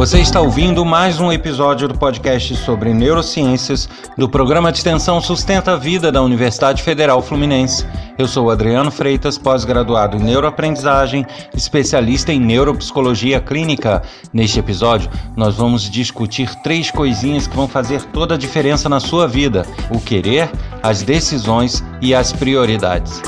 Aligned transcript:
Você 0.00 0.18
está 0.18 0.40
ouvindo 0.40 0.82
mais 0.82 1.20
um 1.20 1.30
episódio 1.30 1.86
do 1.86 1.92
podcast 1.94 2.56
sobre 2.56 2.94
neurociências 2.94 3.86
do 4.16 4.30
programa 4.30 4.72
de 4.72 4.78
extensão 4.78 5.20
Sustenta 5.20 5.72
a 5.72 5.76
Vida 5.76 6.10
da 6.10 6.22
Universidade 6.22 6.82
Federal 6.82 7.20
Fluminense. 7.20 7.86
Eu 8.16 8.26
sou 8.26 8.50
Adriano 8.50 8.90
Freitas, 8.90 9.36
pós-graduado 9.36 10.16
em 10.16 10.20
neuroaprendizagem, 10.20 11.26
especialista 11.54 12.32
em 12.32 12.40
neuropsicologia 12.40 13.42
clínica. 13.42 14.00
Neste 14.32 14.58
episódio, 14.58 15.10
nós 15.36 15.56
vamos 15.56 15.82
discutir 15.82 16.54
três 16.62 16.90
coisinhas 16.90 17.46
que 17.46 17.54
vão 17.54 17.68
fazer 17.68 18.02
toda 18.04 18.36
a 18.36 18.38
diferença 18.38 18.88
na 18.88 19.00
sua 19.00 19.28
vida: 19.28 19.66
o 19.90 20.00
querer, 20.00 20.50
as 20.82 21.02
decisões 21.02 21.84
e 22.00 22.14
as 22.14 22.32
prioridades. 22.32 23.20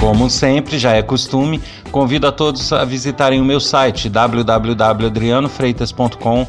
Como 0.00 0.28
sempre, 0.30 0.78
já 0.78 0.94
é 0.94 1.02
costume, 1.02 1.60
convido 1.92 2.26
a 2.26 2.32
todos 2.32 2.72
a 2.72 2.86
visitarem 2.86 3.38
o 3.38 3.44
meu 3.44 3.60
site 3.60 4.08
www.adrianofreitas.com 4.08 6.46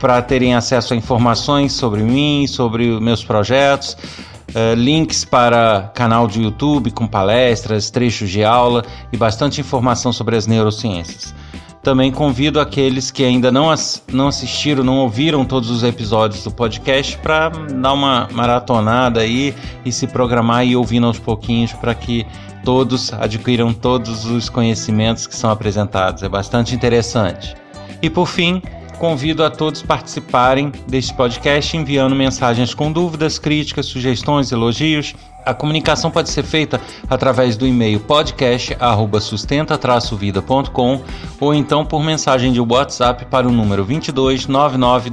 para 0.00 0.22
terem 0.22 0.54
acesso 0.54 0.94
a 0.94 0.96
informações 0.96 1.74
sobre 1.74 2.02
mim, 2.02 2.46
sobre 2.46 2.98
meus 2.98 3.22
projetos, 3.22 3.92
uh, 3.92 4.72
links 4.74 5.22
para 5.22 5.92
canal 5.94 6.26
de 6.26 6.42
YouTube 6.42 6.90
com 6.90 7.06
palestras, 7.06 7.90
trechos 7.90 8.30
de 8.30 8.42
aula 8.42 8.82
e 9.12 9.18
bastante 9.18 9.60
informação 9.60 10.10
sobre 10.10 10.36
as 10.36 10.46
neurociências. 10.46 11.34
Também 11.82 12.10
convido 12.10 12.58
aqueles 12.58 13.10
que 13.10 13.24
ainda 13.24 13.52
não, 13.52 13.72
não 14.12 14.28
assistiram, 14.28 14.82
não 14.82 14.98
ouviram 14.98 15.44
todos 15.44 15.70
os 15.70 15.82
episódios 15.82 16.42
do 16.42 16.50
podcast 16.50 17.16
para 17.18 17.50
dar 17.50 17.92
uma 17.92 18.28
maratonada 18.32 19.20
aí 19.20 19.54
e 19.84 19.92
se 19.92 20.06
programar 20.06 20.66
e 20.66 20.74
ouvindo 20.74 21.06
aos 21.06 21.18
pouquinhos 21.18 21.72
para 21.72 21.94
que 21.94 22.26
todos 22.64 23.12
adquiram 23.12 23.72
todos 23.72 24.24
os 24.24 24.48
conhecimentos 24.48 25.26
que 25.26 25.36
são 25.36 25.50
apresentados. 25.50 26.22
É 26.22 26.28
bastante 26.28 26.74
interessante. 26.74 27.54
E 28.00 28.08
por 28.08 28.26
fim, 28.26 28.62
convido 28.98 29.44
a 29.44 29.50
todos 29.50 29.82
participarem 29.82 30.72
deste 30.86 31.12
podcast 31.14 31.76
enviando 31.76 32.14
mensagens 32.14 32.72
com 32.74 32.92
dúvidas, 32.92 33.38
críticas, 33.38 33.86
sugestões, 33.86 34.52
elogios. 34.52 35.14
A 35.46 35.54
comunicação 35.54 36.10
pode 36.10 36.28
ser 36.28 36.42
feita 36.42 36.78
através 37.08 37.56
do 37.56 37.66
e-mail 37.66 38.00
podcast@sustenta-vida.com 38.00 41.00
ou 41.40 41.54
então 41.54 41.86
por 41.86 42.04
mensagem 42.04 42.52
de 42.52 42.60
WhatsApp 42.60 43.24
para 43.26 43.46
o 43.48 43.52
número 43.52 43.84
22 43.84 44.46
99 44.46 45.10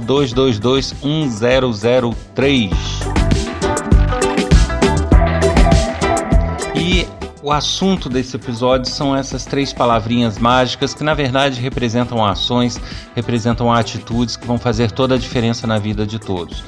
o 7.46 7.52
assunto 7.52 8.08
desse 8.08 8.34
episódio 8.34 8.90
são 8.90 9.14
essas 9.14 9.44
três 9.44 9.72
palavrinhas 9.72 10.36
mágicas 10.36 10.92
que, 10.92 11.04
na 11.04 11.14
verdade, 11.14 11.60
representam 11.60 12.24
ações, 12.24 12.80
representam 13.14 13.72
atitudes 13.72 14.36
que 14.36 14.44
vão 14.44 14.58
fazer 14.58 14.90
toda 14.90 15.14
a 15.14 15.18
diferença 15.18 15.64
na 15.64 15.78
vida 15.78 16.04
de 16.04 16.18
todos. 16.18 16.64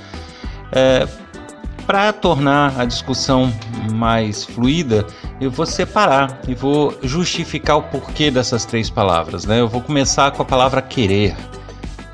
É, 0.70 1.04
Para 1.84 2.12
tornar 2.12 2.80
a 2.80 2.84
discussão 2.84 3.52
mais 3.92 4.44
fluida, 4.44 5.04
eu 5.40 5.50
vou 5.50 5.66
separar 5.66 6.42
e 6.46 6.54
vou 6.54 6.96
justificar 7.02 7.78
o 7.78 7.82
porquê 7.82 8.30
dessas 8.30 8.64
três 8.64 8.88
palavras. 8.88 9.44
Né? 9.44 9.58
Eu 9.58 9.66
vou 9.66 9.80
começar 9.80 10.30
com 10.30 10.42
a 10.42 10.44
palavra 10.44 10.80
querer. 10.80 11.34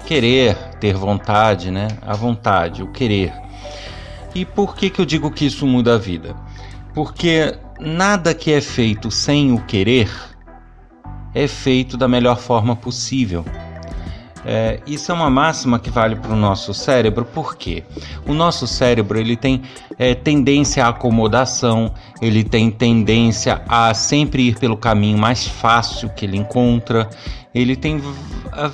Querer, 0.06 0.56
ter 0.80 0.94
vontade, 0.94 1.70
né? 1.70 1.88
A 2.00 2.14
vontade, 2.14 2.82
o 2.82 2.86
querer. 2.86 3.30
E 4.34 4.42
por 4.46 4.74
que, 4.74 4.88
que 4.88 5.02
eu 5.02 5.04
digo 5.04 5.30
que 5.30 5.44
isso 5.44 5.66
muda 5.66 5.96
a 5.96 5.98
vida? 5.98 6.34
Porque 6.94 7.58
nada 7.80 8.34
que 8.34 8.52
é 8.52 8.60
feito 8.60 9.10
sem 9.10 9.52
o 9.52 9.60
querer 9.64 10.10
é 11.34 11.48
feito 11.48 11.96
da 11.96 12.06
melhor 12.06 12.38
forma 12.38 12.76
possível. 12.76 13.44
É, 14.46 14.78
isso 14.86 15.10
é 15.10 15.14
uma 15.14 15.30
máxima 15.30 15.78
que 15.78 15.88
vale 15.88 16.16
para 16.16 16.32
o 16.32 16.36
nosso 16.36 16.74
cérebro, 16.74 17.24
porque 17.24 17.82
o 18.26 18.34
nosso 18.34 18.66
cérebro 18.66 19.18
ele 19.18 19.36
tem 19.36 19.62
é, 19.98 20.14
tendência 20.14 20.84
à 20.84 20.90
acomodação, 20.90 21.92
ele 22.20 22.44
tem 22.44 22.70
tendência 22.70 23.62
a 23.66 23.94
sempre 23.94 24.48
ir 24.48 24.58
pelo 24.58 24.76
caminho 24.76 25.16
mais 25.16 25.46
fácil 25.46 26.10
que 26.10 26.26
ele 26.26 26.36
encontra, 26.36 27.08
ele 27.54 27.74
tem 27.74 28.02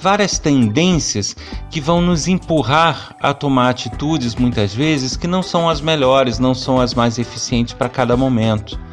várias 0.01 0.39
tendências 0.39 1.37
que 1.71 1.81
vão 1.81 2.01
nos 2.01 2.27
empurrar 2.27 3.15
a 3.21 3.33
tomar 3.33 3.69
atitudes 3.69 4.35
muitas 4.35 4.75
vezes 4.75 5.17
que 5.17 5.29
não 5.29 5.43
são 5.43 5.69
as 5.69 5.81
melhores, 5.81 6.39
não 6.39 6.55
são 6.55 6.81
as 6.81 6.95
mais 6.95 7.19
eficientes 7.19 7.75
para 7.75 7.89
cada 7.89 8.17
momento. 8.17 8.90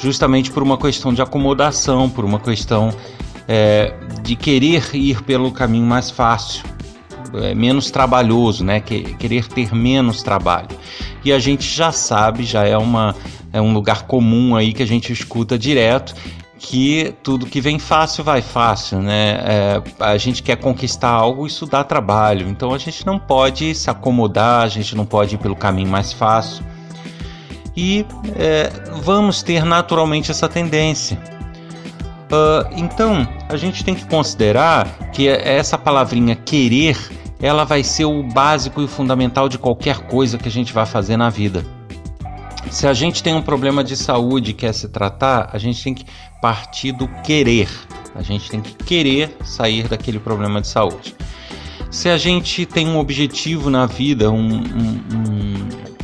Justamente 0.00 0.50
por 0.50 0.62
uma 0.62 0.78
questão 0.78 1.12
de 1.12 1.20
acomodação, 1.20 2.08
por 2.08 2.24
uma 2.24 2.38
questão 2.38 2.90
é, 3.46 3.94
de 4.22 4.36
querer 4.36 4.94
ir 4.94 5.22
pelo 5.22 5.50
caminho 5.50 5.86
mais 5.86 6.10
fácil, 6.10 6.64
é, 7.34 7.54
menos 7.54 7.90
trabalhoso, 7.90 8.64
né? 8.64 8.80
querer 8.80 9.48
ter 9.48 9.74
menos 9.74 10.22
trabalho. 10.22 10.68
E 11.24 11.32
a 11.32 11.38
gente 11.38 11.68
já 11.68 11.90
sabe, 11.90 12.44
já 12.44 12.64
é, 12.64 12.76
uma, 12.76 13.14
é 13.52 13.60
um 13.60 13.72
lugar 13.72 14.04
comum 14.04 14.54
aí 14.54 14.72
que 14.72 14.82
a 14.82 14.86
gente 14.86 15.12
escuta 15.12 15.58
direto 15.58 16.14
que 16.58 17.14
tudo 17.22 17.46
que 17.46 17.60
vem 17.60 17.78
fácil 17.78 18.24
vai 18.24 18.42
fácil, 18.42 19.00
né? 19.00 19.38
É, 19.44 19.82
a 20.00 20.18
gente 20.18 20.42
quer 20.42 20.56
conquistar 20.56 21.08
algo, 21.08 21.46
isso 21.46 21.64
dá 21.64 21.84
trabalho. 21.84 22.48
Então 22.48 22.74
a 22.74 22.78
gente 22.78 23.06
não 23.06 23.18
pode 23.18 23.74
se 23.74 23.88
acomodar, 23.88 24.62
a 24.62 24.68
gente 24.68 24.96
não 24.96 25.06
pode 25.06 25.36
ir 25.36 25.38
pelo 25.38 25.54
caminho 25.54 25.88
mais 25.88 26.12
fácil. 26.12 26.64
E 27.80 28.04
é, 28.34 28.72
vamos 29.04 29.40
ter 29.40 29.64
naturalmente 29.64 30.32
essa 30.32 30.48
tendência. 30.48 31.16
Uh, 32.26 32.74
então, 32.76 33.26
a 33.48 33.56
gente 33.56 33.84
tem 33.84 33.94
que 33.94 34.04
considerar 34.04 34.98
que 35.12 35.28
essa 35.28 35.78
palavrinha 35.78 36.34
querer, 36.34 36.98
ela 37.40 37.62
vai 37.62 37.84
ser 37.84 38.04
o 38.04 38.20
básico 38.20 38.80
e 38.80 38.84
o 38.84 38.88
fundamental 38.88 39.48
de 39.48 39.58
qualquer 39.58 40.00
coisa 40.08 40.36
que 40.36 40.48
a 40.48 40.50
gente 40.50 40.72
vai 40.72 40.84
fazer 40.86 41.16
na 41.16 41.30
vida. 41.30 41.64
Se 42.68 42.88
a 42.88 42.92
gente 42.92 43.22
tem 43.22 43.32
um 43.32 43.42
problema 43.42 43.84
de 43.84 43.96
saúde 43.96 44.50
e 44.50 44.54
quer 44.54 44.74
se 44.74 44.88
tratar, 44.88 45.48
a 45.52 45.56
gente 45.56 45.80
tem 45.84 45.94
que 45.94 46.04
partir 46.42 46.90
do 46.90 47.06
querer. 47.22 47.68
A 48.16 48.22
gente 48.22 48.50
tem 48.50 48.60
que 48.60 48.74
querer 48.74 49.36
sair 49.44 49.86
daquele 49.86 50.18
problema 50.18 50.60
de 50.60 50.66
saúde. 50.66 51.14
Se 51.92 52.08
a 52.08 52.18
gente 52.18 52.66
tem 52.66 52.88
um 52.88 52.98
objetivo 52.98 53.70
na 53.70 53.86
vida, 53.86 54.32
um, 54.32 54.50
um, 54.50 55.00
um 55.14 55.47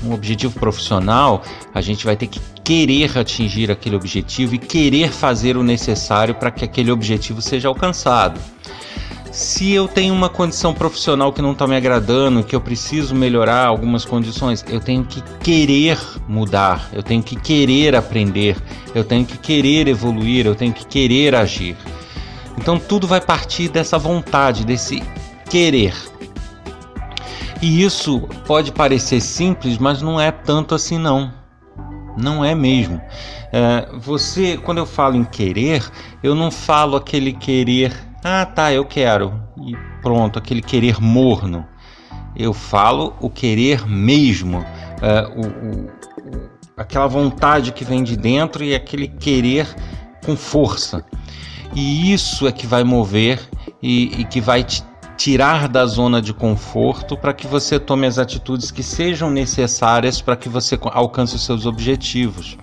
um 0.04 0.12
objetivo 0.12 0.59
profissional, 0.59 1.42
a 1.75 1.81
gente 1.81 2.04
vai 2.04 2.16
ter 2.16 2.26
que 2.26 2.41
querer 2.62 3.19
atingir 3.19 3.70
aquele 3.70 3.97
objetivo 3.97 4.54
e 4.54 4.59
querer 4.59 5.10
fazer 5.10 5.56
o 5.56 5.62
necessário 5.62 6.34
para 6.34 6.50
que 6.50 6.65
aquele 6.65 6.91
objetivo 6.91 7.42
seja 7.42 7.69
alcançado. 7.69 8.41
Se 9.31 9.72
eu 9.72 9.88
tenho 9.88 10.14
uma 10.14 10.28
condição 10.28 10.72
profissional 10.72 11.32
que 11.32 11.43
não 11.43 11.50
está 11.53 11.66
me 11.66 11.75
agradando, 11.75 12.44
que 12.44 12.54
eu 12.54 12.60
preciso 12.60 13.16
melhorar 13.16 13.66
algumas 13.66 14.04
condições, 14.04 14.64
eu 14.69 14.78
tenho 14.78 15.04
que 15.04 15.20
querer 15.43 15.98
mudar, 16.28 16.88
eu 16.93 17.03
tenho 17.03 17.20
que 17.20 17.34
querer 17.34 17.97
aprender, 17.97 18.56
eu 18.94 19.03
tenho 19.03 19.26
que 19.26 19.37
querer 19.37 19.88
evoluir, 19.88 20.47
eu 20.47 20.54
tenho 20.54 20.72
que 20.72 20.87
querer 20.87 21.34
agir. 21.34 21.76
Então 22.56 22.78
tudo 22.78 23.09
vai 23.09 23.20
partir 23.20 23.69
dessa 23.69 23.98
vontade, 23.98 24.64
desse 24.64 25.03
querer. 25.50 25.94
E 27.62 27.82
isso 27.82 28.20
pode 28.47 28.72
parecer 28.72 29.20
simples, 29.20 29.78
mas 29.78 30.03
não 30.03 30.20
é 30.20 30.31
tanto 30.31 30.75
assim 30.75 30.98
não. 30.98 31.32
Não 32.16 32.44
é 32.44 32.54
mesmo. 32.54 33.00
É, 33.53 33.88
você, 33.98 34.56
quando 34.56 34.78
eu 34.78 34.87
falo 34.87 35.16
em 35.16 35.25
querer, 35.25 35.88
eu 36.22 36.34
não 36.34 36.50
falo 36.50 36.97
aquele 36.97 37.32
querer, 37.32 37.94
ah 38.22 38.44
tá, 38.44 38.72
eu 38.72 38.84
quero 38.84 39.32
e 39.64 39.76
pronto, 40.02 40.38
aquele 40.38 40.62
querer 40.62 41.00
morno. 41.00 41.67
Eu 42.37 42.52
falo 42.52 43.14
o 43.20 43.31
querer 43.31 43.87
mesmo, 43.87 44.64
é, 45.00 45.26
o, 45.37 45.46
o, 45.46 45.90
aquela 46.76 47.06
vontade 47.06 47.73
que 47.73 47.84
vem 47.84 48.02
de 48.02 48.17
dentro 48.17 48.64
e 48.64 48.75
aquele 48.75 49.08
querer 49.08 49.67
com 50.25 50.37
força. 50.37 51.05
E 51.75 52.12
isso 52.12 52.46
é 52.46 52.52
que 52.52 52.67
vai 52.67 52.84
mover 52.84 53.40
e, 53.82 54.20
e 54.20 54.25
que 54.25 54.40
vai 54.40 54.62
te 54.62 54.82
tirar 55.16 55.69
da 55.69 55.87
zona 55.87 56.20
de 56.20 56.32
conforto 56.32 57.16
para 57.16 57.32
que 57.32 57.46
você 57.46 57.78
tome 57.78 58.06
as 58.06 58.19
atitudes 58.19 58.70
que 58.70 58.82
sejam 58.82 59.31
necessárias 59.31 60.20
para 60.20 60.37
que 60.37 60.49
você 60.49 60.78
alcance 60.82 61.37
os 61.37 61.44
seus 61.44 61.66
objetivos. 61.66 62.58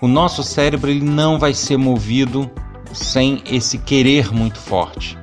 O 0.00 0.06
nosso 0.06 0.42
cérebro 0.42 0.90
ele 0.90 1.04
não 1.04 1.38
vai 1.38 1.52
ser 1.52 1.76
movido 1.76 2.50
sem 2.92 3.42
esse 3.46 3.78
querer 3.78 4.32
muito 4.32 4.58
forte. 4.58 5.16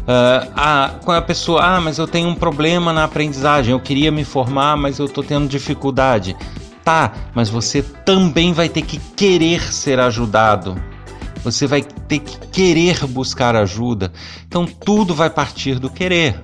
Uh, 0.00 0.50
ah, 0.56 0.94
quando 1.04 1.18
a 1.18 1.22
pessoa, 1.22 1.62
ah, 1.62 1.80
mas 1.80 1.98
eu 1.98 2.08
tenho 2.08 2.28
um 2.28 2.34
problema 2.34 2.92
na 2.92 3.04
aprendizagem, 3.04 3.72
eu 3.72 3.80
queria 3.80 4.10
me 4.10 4.24
formar, 4.24 4.76
mas 4.76 4.98
eu 4.98 5.06
estou 5.06 5.22
tendo 5.22 5.46
dificuldade. 5.46 6.34
Tá, 6.82 7.12
mas 7.34 7.50
você 7.50 7.82
também 7.82 8.54
vai 8.54 8.68
ter 8.68 8.82
que 8.82 8.98
querer 8.98 9.70
ser 9.70 10.00
ajudado 10.00 10.82
você 11.50 11.66
vai 11.66 11.82
ter 11.82 12.20
que 12.20 12.38
querer 12.48 13.06
buscar 13.06 13.56
ajuda. 13.56 14.12
Então 14.46 14.66
tudo 14.66 15.14
vai 15.14 15.30
partir 15.30 15.78
do 15.78 15.90
querer. 15.90 16.42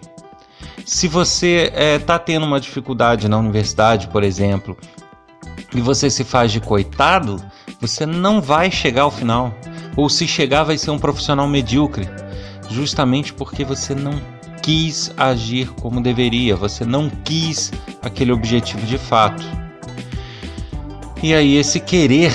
Se 0.85 1.09
você 1.09 1.71
está 1.73 1.81
é, 1.81 1.99
tá 1.99 2.19
tendo 2.19 2.45
uma 2.45 2.61
dificuldade 2.61 3.29
na 3.29 3.39
universidade, 3.39 4.09
por 4.09 4.23
exemplo, 4.23 4.77
e 5.75 5.81
você 5.81 6.11
se 6.11 6.25
faz 6.25 6.53
de 6.53 6.61
coitado, 6.61 7.43
você 7.81 8.06
não 8.06 8.41
vai 8.41 8.71
chegar 8.71 9.03
ao 9.03 9.11
final. 9.11 9.55
Ou 9.97 10.09
se 10.09 10.27
chegar, 10.27 10.65
vai 10.65 10.77
ser 10.77 10.91
um 10.91 10.99
profissional 10.99 11.47
medíocre, 11.49 12.09
justamente 12.69 13.33
porque 13.33 13.65
você 13.65 13.95
não 13.95 14.21
quis 14.62 15.12
agir 15.17 15.69
como 15.81 16.01
deveria, 16.01 16.56
você 16.56 16.85
não 16.85 17.11
quis 17.11 17.73
aquele 18.03 18.33
objetivo 18.33 18.85
de 18.87 18.99
fato. 18.99 19.45
E 21.23 21.35
aí, 21.35 21.56
esse 21.56 21.81
querer, 21.81 22.35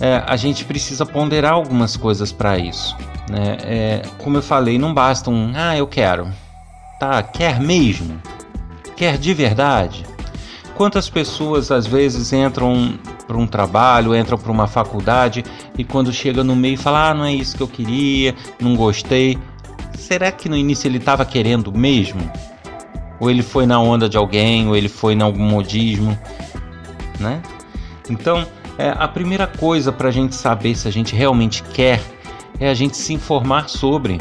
é, 0.00 0.22
a 0.26 0.36
gente 0.36 0.64
precisa 0.64 1.06
ponderar 1.06 1.52
algumas 1.52 1.96
coisas 1.96 2.32
para 2.32 2.58
isso. 2.58 2.96
Né? 3.30 3.56
É, 3.62 4.02
como 4.18 4.36
eu 4.36 4.42
falei, 4.42 4.78
não 4.78 4.92
basta 4.92 5.30
um 5.30 5.52
ah, 5.54 5.76
eu 5.76 5.86
quero. 5.86 6.28
Tá, 7.00 7.22
quer 7.22 7.60
mesmo? 7.60 8.20
Quer 8.96 9.18
de 9.18 9.34
verdade? 9.34 10.04
Quantas 10.74 11.08
pessoas 11.08 11.70
às 11.70 11.86
vezes 11.86 12.32
entram 12.32 12.98
para 13.26 13.36
um 13.36 13.46
trabalho, 13.46 14.14
entram 14.14 14.38
para 14.38 14.52
uma 14.52 14.66
faculdade 14.66 15.44
e 15.76 15.84
quando 15.84 16.12
chega 16.12 16.44
no 16.44 16.54
meio 16.54 16.78
fala: 16.78 17.10
ah, 17.10 17.14
não 17.14 17.24
é 17.24 17.32
isso 17.32 17.56
que 17.56 17.62
eu 17.62 17.68
queria, 17.68 18.34
não 18.60 18.76
gostei. 18.76 19.38
Será 19.94 20.30
que 20.30 20.48
no 20.48 20.56
início 20.56 20.86
ele 20.86 20.98
estava 20.98 21.24
querendo 21.24 21.72
mesmo? 21.72 22.30
Ou 23.18 23.30
ele 23.30 23.42
foi 23.42 23.64
na 23.64 23.80
onda 23.80 24.08
de 24.08 24.16
alguém, 24.16 24.68
ou 24.68 24.76
ele 24.76 24.88
foi 24.88 25.14
em 25.14 25.22
algum 25.22 25.42
modismo, 25.42 26.16
né? 27.18 27.42
Então, 28.08 28.46
é, 28.78 28.90
a 28.96 29.08
primeira 29.08 29.46
coisa 29.46 29.90
para 29.90 30.08
a 30.08 30.12
gente 30.12 30.34
saber 30.34 30.74
se 30.74 30.86
a 30.86 30.90
gente 30.90 31.14
realmente 31.14 31.62
quer 31.62 32.00
é 32.60 32.68
a 32.68 32.74
gente 32.74 32.96
se 32.96 33.12
informar 33.12 33.68
sobre. 33.68 34.20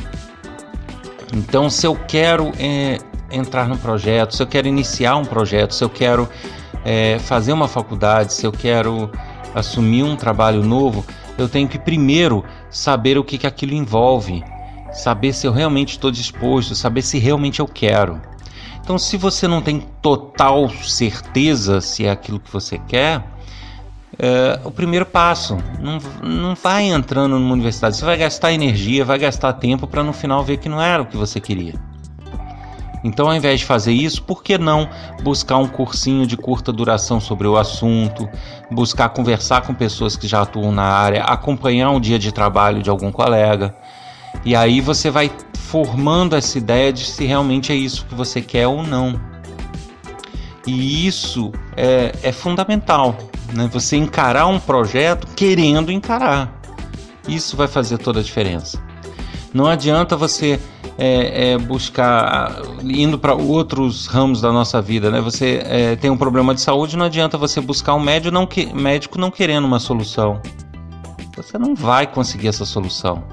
Então, 1.34 1.70
se 1.70 1.86
eu 1.86 1.96
quero 2.08 2.52
é, 2.58 2.98
entrar 3.32 3.68
no 3.68 3.78
projeto, 3.78 4.36
se 4.36 4.42
eu 4.42 4.48
quero 4.48 4.68
iniciar 4.68 5.18
um 5.18 5.26
projeto, 5.26 5.74
se 5.74 5.84
eu 5.84 5.90
quero 5.90 6.30
é, 6.84 7.20
fazer 7.20 7.52
uma 7.52 7.68
faculdade, 7.68 8.34
se 8.34 8.46
eu 8.46 8.52
quero 8.52 9.12
assumir 9.54 10.04
um 10.04 10.16
trabalho 10.16 10.64
novo, 10.64 11.06
eu 11.38 11.50
tenho 11.50 11.68
que 11.68 11.80
primeiro 11.80 12.44
saber 12.70 13.18
o 13.18 13.24
que, 13.24 13.38
que 13.38 13.48
aquilo 13.48 13.74
envolve, 13.74 14.44
saber 14.94 15.34
se 15.34 15.46
eu 15.48 15.52
realmente 15.52 15.92
estou 15.92 16.12
disposto, 16.12 16.76
saber 16.76 17.02
se 17.02 17.18
realmente 17.18 17.60
eu 17.60 17.68
quero. 17.68 18.22
Então, 18.82 18.98
se 18.98 19.18
você 19.18 19.48
não 19.48 19.62
tem 19.62 19.86
total 20.02 20.70
certeza 20.70 21.82
se 21.82 22.06
é 22.06 22.12
aquilo 22.12 22.40
que 22.40 22.52
você 22.52 22.78
quer, 22.78 23.24
é, 24.18 24.60
o 24.64 24.72
primeiro 24.72 25.06
passo. 25.06 25.58
Não, 25.80 26.00
não 26.24 26.56
vai 26.56 26.86
entrando 26.86 27.38
numa 27.38 27.54
universidade. 27.54 27.98
Você 27.98 28.06
vai 28.06 28.18
gastar 28.18 28.54
energia, 28.54 29.06
vai 29.06 29.18
gastar 29.18 29.54
tempo 29.54 29.88
para 29.88 30.04
no 30.04 30.14
final 30.14 30.44
ver 30.44 30.58
que 30.58 30.70
não 30.70 30.82
era 30.82 31.04
o 31.04 31.06
que 31.06 31.18
você 31.18 31.40
queria. 31.40 31.74
Então, 33.04 33.28
ao 33.28 33.36
invés 33.36 33.60
de 33.60 33.68
fazer 33.68 33.94
isso, 33.94 34.24
por 34.24 34.42
que 34.42 34.58
não 34.58 34.90
buscar 35.22 35.58
um 35.58 35.68
cursinho 35.68 36.26
de 36.26 36.36
curta 36.36 36.74
duração 36.74 37.20
sobre 37.20 37.48
o 37.48 37.56
assunto, 37.56 38.28
buscar 38.72 39.10
conversar 39.10 39.62
com 39.62 39.76
pessoas 39.76 40.18
que 40.18 40.28
já 40.28 40.42
atuam 40.42 40.72
na 40.72 40.86
área, 40.86 41.24
acompanhar 41.24 41.92
um 41.92 42.00
dia 42.00 42.18
de 42.18 42.32
trabalho 42.32 42.82
de 42.82 42.90
algum 42.90 43.12
colega? 43.12 43.76
E 44.44 44.56
aí 44.56 44.82
você 44.82 45.12
vai 45.12 45.32
formando 45.54 46.36
essa 46.36 46.58
ideia 46.58 46.92
de 46.92 47.06
se 47.06 47.26
realmente 47.26 47.72
é 47.72 47.76
isso 47.76 48.06
que 48.06 48.16
você 48.16 48.42
quer 48.42 48.68
ou 48.68 48.82
não. 48.82 49.20
E 50.66 51.06
isso 51.06 51.52
é, 51.78 52.12
é 52.24 52.32
fundamental, 52.32 53.16
né? 53.56 53.70
Você 53.72 53.96
encarar 53.96 54.48
um 54.48 54.60
projeto 54.60 55.28
querendo 55.36 55.92
encarar. 55.92 56.62
Isso 57.28 57.56
vai 57.58 57.68
fazer 57.68 57.98
toda 57.98 58.20
a 58.20 58.24
diferença. 58.24 58.82
Não 59.54 59.68
adianta 59.68 60.16
você 60.16 60.60
é, 60.98 61.54
é, 61.54 61.58
buscar 61.58 62.62
indo 62.84 63.18
para 63.18 63.34
outros 63.34 64.06
ramos 64.06 64.42
da 64.42 64.52
nossa 64.52 64.82
vida, 64.82 65.10
né? 65.10 65.22
Você 65.22 65.62
é, 65.66 65.96
tem 65.96 66.10
um 66.10 66.18
problema 66.18 66.54
de 66.54 66.62
saúde, 66.62 66.98
não 66.98 67.06
adianta 67.06 67.38
você 67.38 67.62
buscar 67.62 67.96
um 67.96 68.00
médico 68.00 68.34
não, 68.34 68.46
que, 68.46 68.66
médico 68.74 69.18
não 69.18 69.32
querendo 69.32 69.66
uma 69.66 69.80
solução. 69.80 70.42
Você 71.36 71.58
não 71.58 71.74
vai 71.74 72.06
conseguir 72.06 72.50
essa 72.50 72.66
solução. 72.66 73.24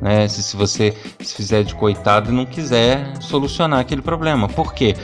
Né? 0.00 0.28
Se, 0.28 0.42
se 0.42 0.56
você 0.56 0.96
se 1.20 1.34
fizer 1.34 1.62
de 1.62 1.74
coitado 1.74 2.30
e 2.30 2.34
não 2.34 2.44
quiser 2.46 3.12
solucionar 3.20 3.80
aquele 3.80 4.02
problema. 4.02 4.48
Por 4.48 4.72
quê? 4.72 4.94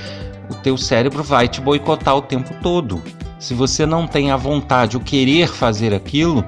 o 0.52 0.54
teu 0.54 0.76
cérebro 0.76 1.22
vai 1.22 1.48
te 1.48 1.60
boicotar 1.60 2.16
o 2.16 2.22
tempo 2.22 2.54
todo. 2.62 3.02
Se 3.42 3.54
você 3.54 3.84
não 3.84 4.06
tem 4.06 4.30
a 4.30 4.36
vontade, 4.36 4.96
o 4.96 5.00
querer 5.00 5.48
fazer 5.48 5.92
aquilo, 5.92 6.44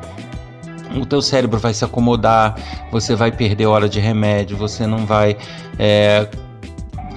o 0.96 1.05
teu 1.05 1.20
cérebro 1.20 1.58
vai 1.58 1.75
se 1.75 1.85
acomodar, 1.85 2.55
você 2.93 3.17
vai 3.17 3.32
perder 3.32 3.67
hora 3.67 3.88
de 3.88 3.99
remédio, 3.99 4.56
você 4.56 4.87
não 4.87 5.05
vai 5.05 5.37
é, 5.76 6.29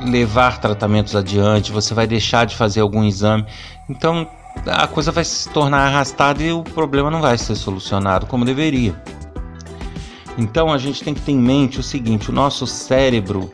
levar 0.04 0.60
tratamentos 0.60 1.16
adiante, 1.16 1.72
você 1.72 1.94
vai 1.94 2.08
deixar 2.08 2.48
de 2.48 2.56
fazer 2.56 2.82
algum 2.82 3.04
exame. 3.04 3.46
Então 3.88 4.28
a 4.66 4.88
coisa 4.88 5.12
vai 5.12 5.24
se 5.24 5.48
tornar 5.50 5.86
arrastada 5.86 6.42
e 6.42 6.52
o 6.52 6.64
problema 6.64 7.12
não 7.12 7.22
vai 7.22 7.38
ser 7.38 7.54
solucionado 7.54 8.26
como 8.26 8.44
deveria. 8.44 9.00
Então 10.40 10.74
a 10.74 10.80
gente 10.80 11.04
tem 11.04 11.14
que 11.14 11.22
ter 11.22 11.34
em 11.34 11.40
mente 11.40 11.80
o 11.80 11.84
seguinte: 11.84 12.32
o 12.32 12.34
nosso 12.34 12.66
cérebro 12.66 13.52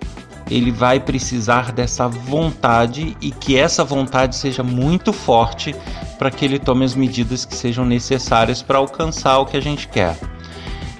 ele 0.50 0.72
vai 0.72 1.02
precisar 1.02 1.74
dessa 1.74 2.08
vontade 2.08 3.18
e 3.20 3.30
que 3.30 3.58
essa 3.58 3.84
vontade 3.84 4.38
seja 4.38 4.64
muito 4.64 5.12
forte 5.12 5.76
para 6.18 6.32
que 6.32 6.46
ele 6.46 6.60
tome 6.60 6.86
as 6.86 6.96
medidas 6.96 7.46
que 7.46 7.56
sejam 7.56 7.86
necessárias 7.86 8.62
para 8.62 8.78
alcançar 8.78 9.40
o 9.40 9.46
que 9.46 9.58
a 9.58 9.62
gente 9.62 9.88
quer. 9.88 10.18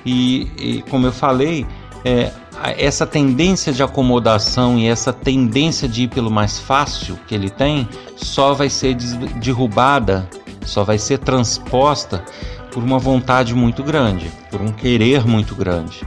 E, 0.06 0.52
e 0.58 0.82
como 0.90 1.08
eu 1.08 1.12
falei, 1.12 1.66
é, 2.04 2.32
essa 2.78 3.06
tendência 3.06 3.72
de 3.74 3.82
acomodação 3.82 4.78
e 4.78 4.88
essa 4.88 5.12
tendência 5.12 5.88
de 5.88 6.04
ir 6.04 6.08
pelo 6.08 6.30
mais 6.30 6.60
fácil 6.60 7.18
que 7.28 7.34
ele 7.34 7.50
tem 7.50 7.88
só 8.16 8.54
vai 8.54 8.70
ser 8.70 8.96
derrubada, 8.96 10.30
só 10.66 10.84
vai 10.84 10.98
ser 10.98 11.20
transposta 11.20 12.24
por 12.72 12.84
uma 12.84 13.00
vontade 13.00 13.54
muito 13.54 13.84
grande, 13.84 14.32
por 14.50 14.62
um 14.62 14.72
querer 14.72 15.26
muito 15.26 15.56
grande. 15.56 16.02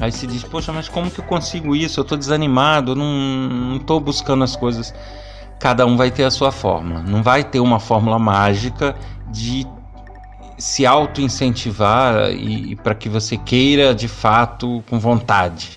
Aí 0.00 0.10
se 0.10 0.26
diz, 0.26 0.42
poxa, 0.42 0.72
mas 0.72 0.88
como 0.88 1.10
que 1.10 1.20
eu 1.20 1.24
consigo 1.24 1.76
isso? 1.76 2.00
Eu 2.00 2.02
estou 2.02 2.16
desanimado, 2.16 2.92
eu 2.92 2.96
não 2.96 3.76
estou 3.76 4.00
buscando 4.00 4.42
as 4.42 4.56
coisas. 4.56 4.94
Cada 5.60 5.86
um 5.86 5.96
vai 5.96 6.10
ter 6.10 6.24
a 6.24 6.30
sua 6.30 6.50
forma. 6.50 7.02
Não 7.02 7.22
vai 7.22 7.44
ter 7.44 7.60
uma 7.60 7.78
fórmula 7.78 8.18
mágica 8.18 8.96
de 9.28 9.66
se 10.58 10.84
auto-incentivar 10.84 12.30
e, 12.32 12.72
e 12.72 12.76
para 12.76 12.94
que 12.94 13.08
você 13.08 13.36
queira 13.36 13.94
de 13.94 14.08
fato 14.08 14.82
com 14.88 14.98
vontade, 14.98 15.76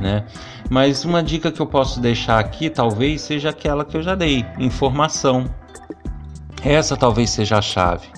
né? 0.00 0.24
Mas 0.70 1.04
uma 1.04 1.22
dica 1.22 1.50
que 1.50 1.60
eu 1.60 1.66
posso 1.66 1.98
deixar 1.98 2.38
aqui 2.38 2.68
talvez 2.68 3.22
seja 3.22 3.48
aquela 3.48 3.84
que 3.84 3.96
eu 3.96 4.02
já 4.02 4.14
dei, 4.14 4.44
informação. 4.58 5.46
Essa 6.62 6.96
talvez 6.96 7.30
seja 7.30 7.58
a 7.58 7.62
chave, 7.62 8.08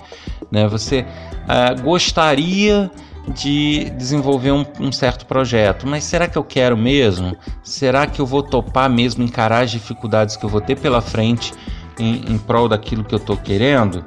né? 0.51 0.67
Você 0.67 1.03
uh, 1.03 1.81
gostaria 1.83 2.91
de 3.29 3.91
desenvolver 3.91 4.53
um, 4.53 4.65
um, 4.79 4.91
certo 4.91 5.27
projeto. 5.27 5.87
Mas 5.87 6.05
será 6.05 6.27
que 6.27 6.37
eu 6.37 6.45
quero 6.45 6.77
mesmo? 6.77 7.37
Será 7.63 8.07
que 8.07 8.21
eu 8.21 8.27
vou 8.27 8.43
topar 8.43 8.89
mesmo 8.91 9.23
encarar 9.23 9.65
as 9.65 9.71
dificuldades 9.71 10.37
que 10.37 10.45
eu 10.45 10.51
vou 10.51 10.61
ter 10.61 10.79
pela 10.79 11.01
frente 11.01 11.53
em, 11.99 12.33
em 12.33 12.39
prol 12.39 12.69
daquilo 12.69 13.05
que 13.05 13.15
eu 13.15 13.19
estou 13.19 13.37
querendo? 13.37 14.05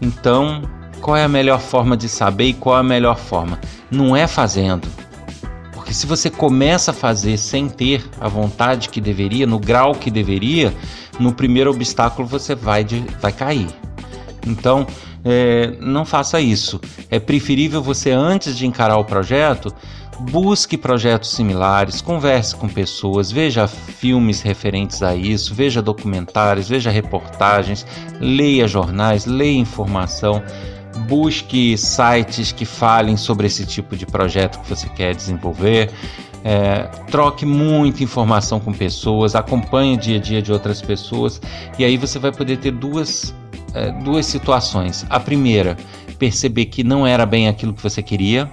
Então, 0.00 0.62
qual 1.00 1.16
é 1.16 1.24
a 1.24 1.28
melhor 1.28 1.60
forma 1.60 1.96
de 1.96 2.08
saber 2.08 2.46
e 2.46 2.54
qual 2.54 2.76
é 2.76 2.80
a 2.80 2.82
melhor 2.82 3.16
forma? 3.16 3.60
Não 3.90 4.16
é 4.16 4.26
fazendo. 4.26 4.88
Porque 5.72 5.94
se 5.94 6.06
você 6.06 6.28
começa 6.28 6.90
a 6.90 6.94
fazer 6.94 7.36
sem 7.36 7.68
ter 7.68 8.04
a 8.20 8.26
vontade 8.26 8.88
que 8.88 9.00
deveria, 9.00 9.46
no 9.46 9.58
grau 9.58 9.94
que 9.94 10.10
deveria, 10.10 10.74
no 11.20 11.32
primeiro 11.32 11.70
obstáculo 11.70 12.26
você 12.26 12.54
vai, 12.54 12.82
de, 12.82 13.00
vai 13.20 13.32
cair. 13.32 13.68
Então, 14.46 14.86
é, 15.28 15.72
não 15.80 16.04
faça 16.04 16.40
isso. 16.40 16.80
É 17.10 17.18
preferível 17.18 17.82
você, 17.82 18.12
antes 18.12 18.56
de 18.56 18.64
encarar 18.64 18.96
o 18.96 19.04
projeto, 19.04 19.74
busque 20.20 20.78
projetos 20.78 21.34
similares, 21.34 22.00
converse 22.00 22.54
com 22.54 22.68
pessoas, 22.68 23.32
veja 23.32 23.66
filmes 23.66 24.40
referentes 24.40 25.02
a 25.02 25.16
isso, 25.16 25.52
veja 25.52 25.82
documentários, 25.82 26.68
veja 26.68 26.90
reportagens, 26.90 27.84
leia 28.20 28.68
jornais, 28.68 29.26
leia 29.26 29.58
informação, 29.58 30.40
busque 31.08 31.76
sites 31.76 32.52
que 32.52 32.64
falem 32.64 33.16
sobre 33.16 33.48
esse 33.48 33.66
tipo 33.66 33.96
de 33.96 34.06
projeto 34.06 34.60
que 34.60 34.68
você 34.68 34.88
quer 34.90 35.12
desenvolver. 35.12 35.90
É, 36.44 36.84
troque 37.10 37.44
muita 37.44 38.04
informação 38.04 38.60
com 38.60 38.72
pessoas, 38.72 39.34
acompanhe 39.34 39.96
o 39.96 39.98
dia 39.98 40.18
a 40.18 40.20
dia 40.20 40.40
de 40.40 40.52
outras 40.52 40.80
pessoas 40.80 41.40
e 41.76 41.84
aí 41.84 41.96
você 41.96 42.20
vai 42.20 42.30
poder 42.30 42.58
ter 42.58 42.70
duas 42.70 43.34
é, 43.76 43.92
duas 43.92 44.24
situações. 44.24 45.04
A 45.10 45.20
primeira, 45.20 45.76
perceber 46.18 46.64
que 46.66 46.82
não 46.82 47.06
era 47.06 47.26
bem 47.26 47.46
aquilo 47.46 47.74
que 47.74 47.82
você 47.82 48.02
queria. 48.02 48.50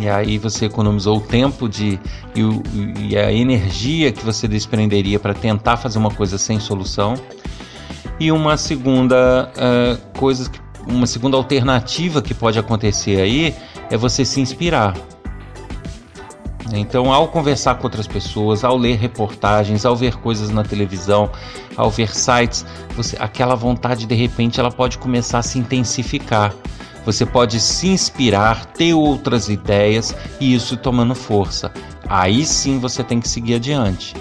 E 0.00 0.08
aí 0.08 0.38
você 0.38 0.66
economizou 0.66 1.18
o 1.18 1.20
tempo 1.20 1.68
de, 1.68 1.98
e, 2.36 3.08
e 3.08 3.18
a 3.18 3.32
energia 3.32 4.12
que 4.12 4.24
você 4.24 4.46
desprenderia 4.46 5.18
para 5.18 5.34
tentar 5.34 5.76
fazer 5.76 5.98
uma 5.98 6.10
coisa 6.10 6.38
sem 6.38 6.60
solução. 6.60 7.14
E 8.20 8.30
uma 8.30 8.56
segunda 8.56 9.50
uh, 9.56 10.18
coisa, 10.18 10.48
uma 10.86 11.06
segunda 11.06 11.36
alternativa 11.36 12.22
que 12.22 12.32
pode 12.32 12.60
acontecer 12.60 13.20
aí 13.20 13.54
é 13.90 13.96
você 13.96 14.24
se 14.24 14.40
inspirar. 14.40 14.94
Então, 16.72 17.12
ao 17.12 17.28
conversar 17.28 17.76
com 17.76 17.84
outras 17.84 18.06
pessoas, 18.06 18.64
ao 18.64 18.76
ler 18.76 18.96
reportagens, 18.96 19.84
ao 19.86 19.96
ver 19.96 20.16
coisas 20.16 20.50
na 20.50 20.62
televisão, 20.62 21.30
ao 21.76 21.90
ver 21.90 22.14
sites, 22.14 22.64
você, 22.96 23.16
aquela 23.18 23.54
vontade 23.54 24.06
de 24.06 24.14
repente 24.14 24.60
ela 24.60 24.70
pode 24.70 24.98
começar 24.98 25.38
a 25.38 25.42
se 25.42 25.58
intensificar. 25.58 26.54
Você 27.04 27.24
pode 27.24 27.58
se 27.58 27.88
inspirar, 27.88 28.66
ter 28.66 28.92
outras 28.92 29.48
ideias 29.48 30.14
e 30.38 30.54
isso 30.54 30.76
tomando 30.76 31.14
força. 31.14 31.72
Aí 32.06 32.44
sim 32.44 32.78
você 32.78 33.02
tem 33.02 33.18
que 33.20 33.28
seguir 33.28 33.54
adiante. 33.54 34.14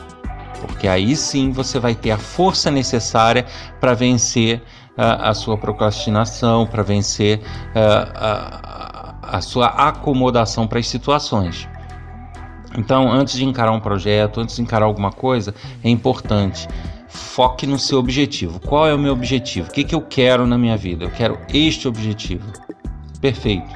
Porque 0.62 0.88
aí 0.88 1.16
sim 1.16 1.52
você 1.52 1.80
vai 1.80 1.94
ter 1.94 2.12
a 2.12 2.18
força 2.18 2.72
necessária 2.72 3.46
para 3.80 3.94
vencer 3.94 4.60
uh, 4.98 5.22
a 5.22 5.34
sua 5.34 5.58
procrastinação, 5.58 6.66
para 6.66 6.82
vencer 6.82 7.42
a, 7.76 9.38
a 9.38 9.42
sua 9.42 9.68
acomodação 9.68 10.66
para 10.66 10.80
as 10.80 10.88
situações. 10.88 11.68
Então, 12.78 13.12
antes 13.12 13.36
de 13.36 13.44
encarar 13.44 13.72
um 13.72 13.80
projeto, 13.80 14.40
antes 14.40 14.56
de 14.56 14.62
encarar 14.62 14.86
alguma 14.86 15.12
coisa, 15.12 15.54
é 15.84 15.90
importante 15.90 16.68
foque 17.08 17.66
no 17.66 17.80
seu 17.80 18.00
objetivo. 18.00 18.60
Qual 18.60 18.88
é 18.88 18.94
o 18.94 19.00
meu 19.00 19.14
objetivo? 19.14 19.70
O 19.70 19.72
que, 19.72 19.84
que 19.84 19.96
eu 19.96 20.02
quero 20.02 20.46
na 20.46 20.58
minha 20.58 20.78
vida? 20.78 21.06
Eu 21.06 21.12
quero 21.12 21.40
este 21.54 21.88
objetivo. 21.88 22.46
Perfeito. 23.20 23.76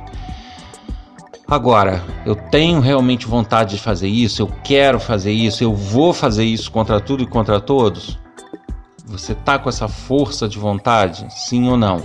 Agora, 1.48 2.04
eu 2.26 2.36
tenho 2.36 2.80
realmente 2.80 3.28
vontade 3.28 3.76
de 3.76 3.82
fazer 3.82 4.08
isso, 4.08 4.42
eu 4.42 4.48
quero 4.64 5.00
fazer 5.00 5.34
isso, 5.34 5.64
eu 5.64 5.76
vou 5.76 6.14
fazer 6.14 6.46
isso 6.46 6.72
contra 6.72 7.00
tudo 7.00 7.24
e 7.24 7.28
contra 7.28 7.60
todos? 7.60 8.18
Você 9.06 9.36
tá 9.36 9.60
com 9.60 9.68
essa 9.68 9.90
força 9.90 10.48
de 10.48 10.58
vontade? 10.58 11.26
Sim 11.30 11.68
ou 11.68 11.76
não? 11.76 12.04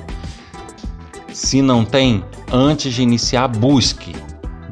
Se 1.33 1.63
não 1.63 1.85
tem, 1.85 2.25
antes 2.53 2.93
de 2.93 3.03
iniciar, 3.03 3.47
busque. 3.47 4.17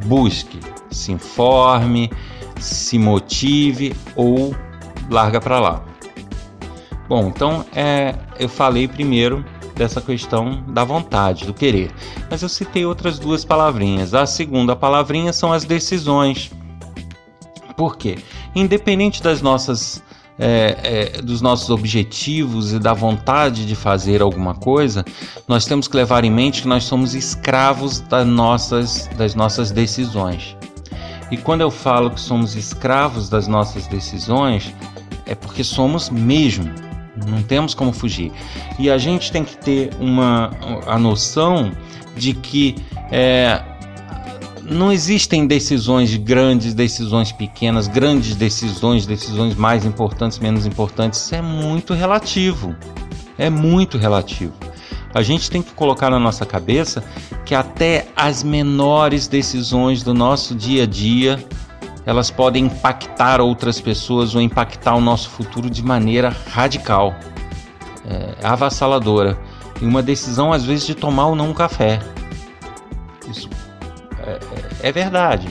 Busque. 0.06 0.58
Se 0.94 1.12
informe, 1.12 2.10
se 2.58 2.98
motive 2.98 3.94
ou 4.16 4.54
larga 5.10 5.40
para 5.40 5.58
lá. 5.58 5.84
Bom, 7.08 7.28
então 7.28 7.64
é, 7.74 8.14
eu 8.38 8.48
falei 8.48 8.88
primeiro 8.88 9.44
dessa 9.74 10.00
questão 10.00 10.62
da 10.68 10.84
vontade, 10.84 11.44
do 11.44 11.52
querer. 11.52 11.92
Mas 12.30 12.42
eu 12.42 12.48
citei 12.48 12.86
outras 12.86 13.18
duas 13.18 13.44
palavrinhas. 13.44 14.14
A 14.14 14.24
segunda 14.24 14.74
palavrinha 14.74 15.32
são 15.32 15.52
as 15.52 15.64
decisões. 15.64 16.50
Por 17.76 17.96
quê? 17.96 18.16
Independente 18.54 19.22
das 19.22 19.42
nossas 19.42 20.02
é, 20.38 21.12
é, 21.16 21.22
dos 21.22 21.40
nossos 21.40 21.70
objetivos 21.70 22.72
e 22.72 22.78
da 22.78 22.92
vontade 22.92 23.66
de 23.66 23.76
fazer 23.76 24.20
alguma 24.20 24.54
coisa, 24.54 25.04
nós 25.46 25.64
temos 25.64 25.86
que 25.86 25.96
levar 25.96 26.24
em 26.24 26.30
mente 26.30 26.62
que 26.62 26.68
nós 26.68 26.84
somos 26.84 27.14
escravos 27.14 28.00
das 28.00 28.26
nossas, 28.26 29.08
das 29.16 29.34
nossas 29.34 29.70
decisões. 29.70 30.56
E 31.34 31.36
quando 31.36 31.62
eu 31.62 31.70
falo 31.70 32.12
que 32.12 32.20
somos 32.20 32.54
escravos 32.54 33.28
das 33.28 33.48
nossas 33.48 33.88
decisões, 33.88 34.72
é 35.26 35.34
porque 35.34 35.64
somos 35.64 36.08
mesmo. 36.08 36.72
Não 37.26 37.42
temos 37.42 37.74
como 37.74 37.92
fugir. 37.92 38.30
E 38.78 38.88
a 38.88 38.96
gente 38.98 39.32
tem 39.32 39.44
que 39.44 39.56
ter 39.56 39.90
uma 39.98 40.52
a 40.86 40.96
noção 40.96 41.72
de 42.16 42.34
que 42.34 42.76
é, 43.10 43.60
não 44.62 44.92
existem 44.92 45.44
decisões 45.44 46.16
grandes, 46.16 46.72
decisões 46.72 47.32
pequenas, 47.32 47.88
grandes 47.88 48.36
decisões, 48.36 49.04
decisões 49.04 49.56
mais 49.56 49.84
importantes, 49.84 50.38
menos 50.38 50.66
importantes. 50.66 51.18
Isso 51.18 51.34
é 51.34 51.42
muito 51.42 51.94
relativo. 51.94 52.76
É 53.36 53.50
muito 53.50 53.98
relativo. 53.98 54.54
A 55.14 55.22
gente 55.22 55.48
tem 55.48 55.62
que 55.62 55.72
colocar 55.72 56.10
na 56.10 56.18
nossa 56.18 56.44
cabeça 56.44 57.04
que 57.46 57.54
até 57.54 58.08
as 58.16 58.42
menores 58.42 59.28
decisões 59.28 60.02
do 60.02 60.12
nosso 60.12 60.54
dia 60.54 60.82
a 60.82 60.86
dia 60.86 61.42
elas 62.04 62.30
podem 62.30 62.66
impactar 62.66 63.40
outras 63.40 63.80
pessoas 63.80 64.34
ou 64.34 64.40
impactar 64.40 64.94
o 64.94 65.00
nosso 65.00 65.30
futuro 65.30 65.70
de 65.70 65.82
maneira 65.82 66.34
radical, 66.50 67.14
é, 68.06 68.46
avassaladora. 68.46 69.38
E 69.80 69.84
uma 69.84 70.02
decisão, 70.02 70.52
às 70.52 70.64
vezes, 70.64 70.86
de 70.86 70.94
tomar 70.94 71.28
ou 71.28 71.34
não 71.34 71.50
um 71.50 71.54
café. 71.54 72.00
Isso 73.26 73.48
é, 74.18 74.32
é, 74.32 74.88
é 74.88 74.92
verdade. 74.92 75.48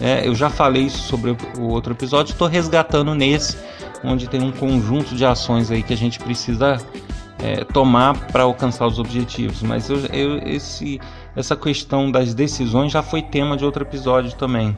É, 0.00 0.26
eu 0.26 0.34
já 0.34 0.50
falei 0.50 0.82
isso 0.82 0.98
sobre 1.06 1.36
o 1.56 1.68
outro 1.68 1.92
episódio, 1.92 2.32
estou 2.32 2.48
resgatando 2.48 3.14
nesse, 3.14 3.56
onde 4.02 4.28
tem 4.28 4.42
um 4.42 4.50
conjunto 4.50 5.14
de 5.14 5.24
ações 5.24 5.70
aí 5.70 5.82
que 5.82 5.92
a 5.92 5.96
gente 5.96 6.18
precisa 6.18 6.78
é, 7.42 7.64
tomar 7.64 8.14
para 8.28 8.44
alcançar 8.44 8.86
os 8.86 8.98
objetivos. 8.98 9.62
Mas 9.62 9.90
eu, 9.90 9.98
eu, 10.06 10.38
esse, 10.46 11.00
essa 11.34 11.56
questão 11.56 12.10
das 12.10 12.32
decisões 12.32 12.92
já 12.92 13.02
foi 13.02 13.20
tema 13.20 13.56
de 13.56 13.64
outro 13.64 13.82
episódio 13.82 14.32
também. 14.36 14.76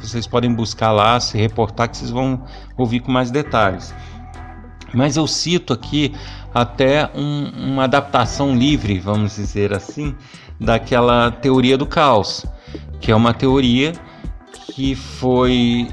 Vocês 0.00 0.26
podem 0.26 0.52
buscar 0.52 0.90
lá, 0.90 1.18
se 1.20 1.38
reportar, 1.38 1.88
que 1.88 1.96
vocês 1.96 2.10
vão 2.10 2.42
ouvir 2.76 3.00
com 3.00 3.12
mais 3.12 3.30
detalhes. 3.30 3.94
Mas 4.92 5.16
eu 5.16 5.26
cito 5.26 5.72
aqui 5.72 6.12
até 6.52 7.08
um, 7.14 7.72
uma 7.72 7.84
adaptação 7.84 8.54
livre, 8.54 8.98
vamos 8.98 9.36
dizer 9.36 9.72
assim, 9.72 10.14
daquela 10.60 11.30
teoria 11.30 11.78
do 11.78 11.86
caos, 11.86 12.44
que 13.00 13.10
é 13.10 13.16
uma 13.16 13.32
teoria 13.32 13.92
que 14.74 14.94
foi 14.94 15.88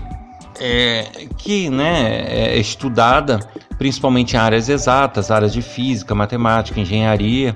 é, 0.59 1.03
que 1.37 1.69
né, 1.69 2.25
é 2.27 2.57
estudada 2.57 3.39
principalmente 3.79 4.35
em 4.35 4.37
áreas 4.37 4.67
exatas, 4.69 5.31
áreas 5.31 5.53
de 5.53 5.61
física, 5.61 6.13
matemática, 6.13 6.79
engenharia, 6.79 7.55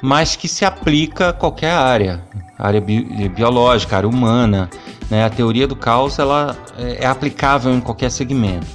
mas 0.00 0.36
que 0.36 0.48
se 0.48 0.64
aplica 0.64 1.28
a 1.30 1.32
qualquer 1.32 1.72
área, 1.72 2.22
área 2.56 2.80
bi 2.80 3.28
biológica, 3.28 3.96
área 3.96 4.08
humana. 4.08 4.70
Né? 5.10 5.24
A 5.24 5.28
teoria 5.28 5.66
do 5.66 5.74
caos 5.74 6.18
ela 6.18 6.56
é, 6.78 7.04
é 7.04 7.06
aplicável 7.06 7.74
em 7.74 7.80
qualquer 7.80 8.10
segmento. 8.10 8.66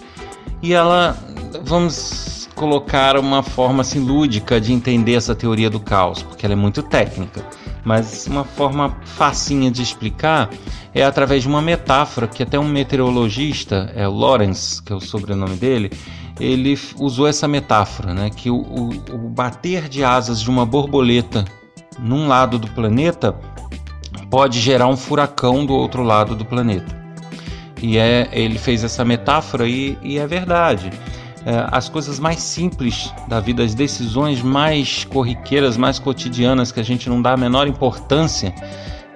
E 0.61 0.73
ela, 0.73 1.17
vamos 1.63 2.49
colocar 2.55 3.17
uma 3.17 3.41
forma 3.41 3.81
assim, 3.81 3.99
lúdica 3.99 4.59
de 4.59 4.73
entender 4.73 5.13
essa 5.13 5.33
teoria 5.33 5.69
do 5.69 5.79
caos, 5.79 6.23
porque 6.23 6.45
ela 6.45 6.53
é 6.53 6.57
muito 6.57 6.83
técnica. 6.83 7.43
Mas 7.83 8.25
uma 8.27 8.43
forma 8.43 8.97
facinha 9.03 9.69
de 9.69 9.81
explicar 9.81 10.49
é 10.93 11.03
através 11.03 11.43
de 11.43 11.47
uma 11.47 11.61
metáfora 11.61 12.27
que 12.27 12.41
até 12.41 12.57
um 12.57 12.67
meteorologista, 12.67 13.91
é 13.95 14.07
Lawrence, 14.07 14.81
que 14.81 14.91
é 14.91 14.95
o 14.95 15.01
sobrenome 15.01 15.55
dele, 15.55 15.91
ele 16.39 16.77
usou 16.97 17.27
essa 17.27 17.47
metáfora, 17.47 18.13
né, 18.13 18.29
que 18.29 18.49
o, 18.49 18.57
o, 18.57 18.89
o 19.13 19.29
bater 19.29 19.87
de 19.87 20.03
asas 20.03 20.41
de 20.41 20.49
uma 20.49 20.65
borboleta 20.65 21.45
num 21.97 22.27
lado 22.27 22.59
do 22.59 22.67
planeta 22.71 23.33
pode 24.29 24.59
gerar 24.59 24.87
um 24.87 24.97
furacão 24.97 25.65
do 25.65 25.73
outro 25.73 26.03
lado 26.03 26.35
do 26.35 26.43
planeta. 26.43 27.03
E 27.81 27.97
é, 27.97 28.29
ele 28.31 28.57
fez 28.57 28.83
essa 28.83 29.05
metáfora 29.05 29.67
e, 29.67 29.97
e 30.01 30.17
é 30.17 30.27
verdade. 30.27 30.91
É, 31.45 31.67
as 31.71 31.87
coisas 31.87 32.19
mais 32.19 32.41
simples 32.41 33.13
da 33.27 33.39
vida, 33.39 33.63
as 33.63 33.75
decisões 33.75 34.41
mais 34.41 35.03
corriqueiras, 35.05 35.77
mais 35.77 35.99
cotidianas, 35.99 36.71
que 36.71 36.79
a 36.79 36.83
gente 36.83 37.07
não 37.07 37.21
dá 37.21 37.33
a 37.33 37.37
menor 37.37 37.67
importância, 37.67 38.53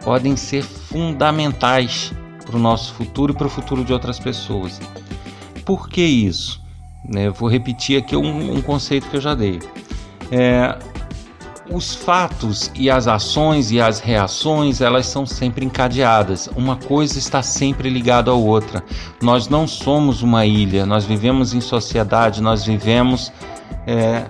podem 0.03 0.35
ser 0.35 0.63
fundamentais 0.63 2.13
para 2.45 2.55
o 2.55 2.59
nosso 2.59 2.93
futuro 2.93 3.33
e 3.33 3.35
para 3.35 3.47
o 3.47 3.49
futuro 3.49 3.83
de 3.83 3.91
outras 3.91 4.19
pessoas. 4.19 4.79
Por 5.65 5.89
que 5.89 6.01
isso? 6.01 6.61
Né? 7.03 7.29
Vou 7.29 7.50
repetir 7.50 7.98
aqui 7.98 8.15
um, 8.15 8.56
um, 8.56 8.62
conceito 8.62 9.08
que 9.10 9.18
eu 9.18 9.22
já 9.22 9.34
dei. 9.34 9.60
É, 10.32 10.77
os 11.72 11.94
fatos 11.94 12.72
e 12.75 12.89
as 12.89 13.08
ações 13.08 13.72
e 13.72 13.79
as 13.79 14.00
reações 14.00 14.82
elas 14.82 15.06
são 15.06 15.25
sempre 15.25 15.65
encadeadas. 15.65 16.50
Uma 16.56 16.75
coisa 16.75 17.18
está 17.20 17.41
sempre 17.41 17.89
ligada 17.89 18.32
à 18.32 18.34
outra. 18.34 18.84
Nós 19.22 19.48
não 19.48 19.68
somos 19.68 20.22
uma 20.22 20.46
ilha. 20.46 20.86
Nós 20.86 21.06
vivemos 21.06 21.53
em 21.53 21.62
sociedade. 21.62 22.41
Nós 22.41 22.65
vivemos 22.65 23.32
é, 23.86 24.25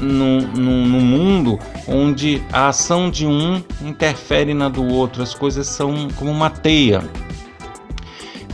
num 0.00 1.00
mundo 1.00 1.58
onde 1.86 2.42
a 2.52 2.68
ação 2.68 3.10
de 3.10 3.26
um 3.26 3.62
interfere 3.82 4.52
na 4.52 4.68
do 4.68 4.84
outro. 4.86 5.22
As 5.22 5.34
coisas 5.34 5.66
são 5.66 6.08
como 6.16 6.30
uma 6.30 6.50
teia. 6.50 7.02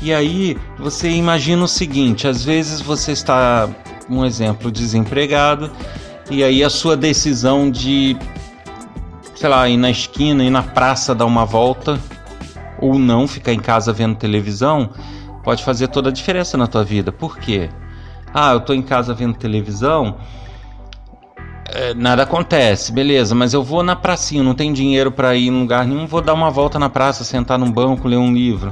E 0.04 0.12
aí 0.12 0.58
você 0.78 1.08
imagina 1.08 1.64
o 1.64 1.66
seguinte: 1.66 2.28
às 2.28 2.44
vezes 2.44 2.82
você 2.82 3.12
está, 3.12 3.66
um 4.06 4.22
exemplo, 4.22 4.70
desempregado, 4.70 5.70
e 6.30 6.44
aí 6.44 6.62
a 6.62 6.68
sua 6.68 6.94
decisão 6.94 7.70
de, 7.70 8.14
sei 9.34 9.48
lá, 9.48 9.66
ir 9.66 9.78
na 9.78 9.90
esquina, 9.90 10.44
ir 10.44 10.50
na 10.50 10.62
praça 10.62 11.14
dar 11.14 11.24
uma 11.24 11.46
volta, 11.46 11.98
ou 12.78 12.98
não 12.98 13.26
ficar 13.26 13.54
em 13.54 13.58
casa 13.58 13.94
vendo 13.94 14.14
televisão, 14.14 14.90
pode 15.42 15.64
fazer 15.64 15.88
toda 15.88 16.10
a 16.10 16.12
diferença 16.12 16.58
na 16.58 16.66
tua 16.66 16.84
vida. 16.84 17.10
Por 17.10 17.38
quê? 17.38 17.70
Ah, 18.34 18.52
eu 18.52 18.58
estou 18.58 18.76
em 18.76 18.82
casa 18.82 19.14
vendo 19.14 19.38
televisão, 19.38 20.16
é, 21.72 21.94
nada 21.94 22.24
acontece, 22.24 22.92
beleza, 22.92 23.34
mas 23.34 23.54
eu 23.54 23.62
vou 23.62 23.82
na 23.82 23.96
pracinha, 23.96 24.42
não 24.42 24.54
tem 24.54 24.70
dinheiro 24.70 25.10
para 25.10 25.34
ir 25.34 25.46
em 25.46 25.60
lugar 25.60 25.86
nenhum, 25.86 26.06
vou 26.06 26.20
dar 26.20 26.34
uma 26.34 26.50
volta 26.50 26.78
na 26.78 26.90
praça, 26.90 27.24
sentar 27.24 27.58
num 27.58 27.72
banco, 27.72 28.06
ler 28.06 28.18
um 28.18 28.34
livro. 28.34 28.70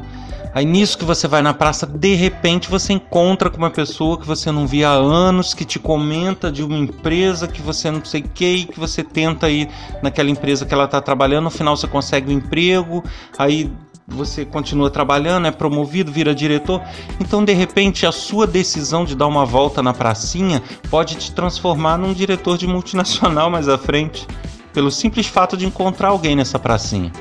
Aí 0.55 0.67
nisso 0.67 0.99
que 0.99 1.05
você 1.05 1.27
vai 1.27 1.41
na 1.41 1.55
praça, 1.55 1.87
de 1.87 2.15
repente 2.15 2.69
você 2.69 2.93
encontra 2.93 3.49
com 3.49 3.57
uma 3.57 3.71
pessoa 3.71 4.19
que 4.19 4.27
você 4.27 4.53
não 4.53 4.67
via 4.67 4.91
há 4.91 4.93
anos, 4.93 5.55
que 5.55 5.65
te 5.65 5.79
comenta 5.79 6.53
de 6.53 6.63
uma 6.63 6.77
empresa 6.77 7.49
que 7.49 7.63
você 7.63 7.91
não 7.91 8.05
sei 8.05 8.21
o 8.21 8.29
que, 8.29 8.67
que 8.67 8.79
você 8.79 9.03
tenta 9.03 9.49
ir 9.49 9.69
naquela 10.03 10.29
empresa 10.29 10.67
que 10.67 10.75
ela 10.75 10.85
está 10.85 11.01
trabalhando, 11.01 11.45
no 11.45 11.51
final 11.51 11.75
você 11.75 11.89
consegue 11.89 12.31
um 12.31 12.37
emprego, 12.37 13.03
aí 13.39 13.73
você 14.07 14.45
continua 14.45 14.91
trabalhando, 14.91 15.47
é 15.47 15.51
promovido, 15.51 16.13
vira 16.13 16.35
diretor. 16.35 16.83
Então, 17.21 17.45
de 17.45 17.53
repente, 17.53 18.05
a 18.05 18.13
sua 18.13 18.47
decisão 18.47 19.05
de 19.05 19.15
dar 19.15 19.27
uma 19.27 19.47
volta 19.47 19.83
na 19.83 19.95
pracinha 19.95 20.63
pode 20.91 21.15
te 21.17 21.33
transformar 21.33 21.97
num 21.97 22.13
diretor 22.13 22.59
de 22.59 22.67
multinacional 22.67 23.49
mais 23.51 23.69
à 23.69 23.79
frente. 23.79 24.27
pelo 24.73 24.91
simples 24.91 25.27
fato 25.27 25.57
de 25.57 25.67
encontrar 25.67 26.09
alguém 26.09 26.35
nessa 26.35 26.59
pracinha. 26.59 27.13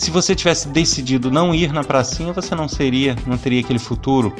Se 0.00 0.10
você 0.10 0.34
tivesse 0.34 0.66
decidido 0.68 1.30
não 1.30 1.54
ir 1.54 1.74
na 1.74 1.84
pracinha, 1.84 2.32
você 2.32 2.54
não 2.54 2.66
seria, 2.66 3.14
não 3.26 3.36
teria 3.36 3.60
aquele 3.60 3.78
futuro. 3.78 4.34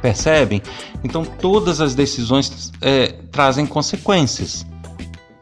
Percebem? 0.00 0.62
Então 1.02 1.24
todas 1.24 1.80
as 1.80 1.96
decisões 1.96 2.70
é, 2.80 3.08
trazem 3.32 3.66
consequências. 3.66 4.64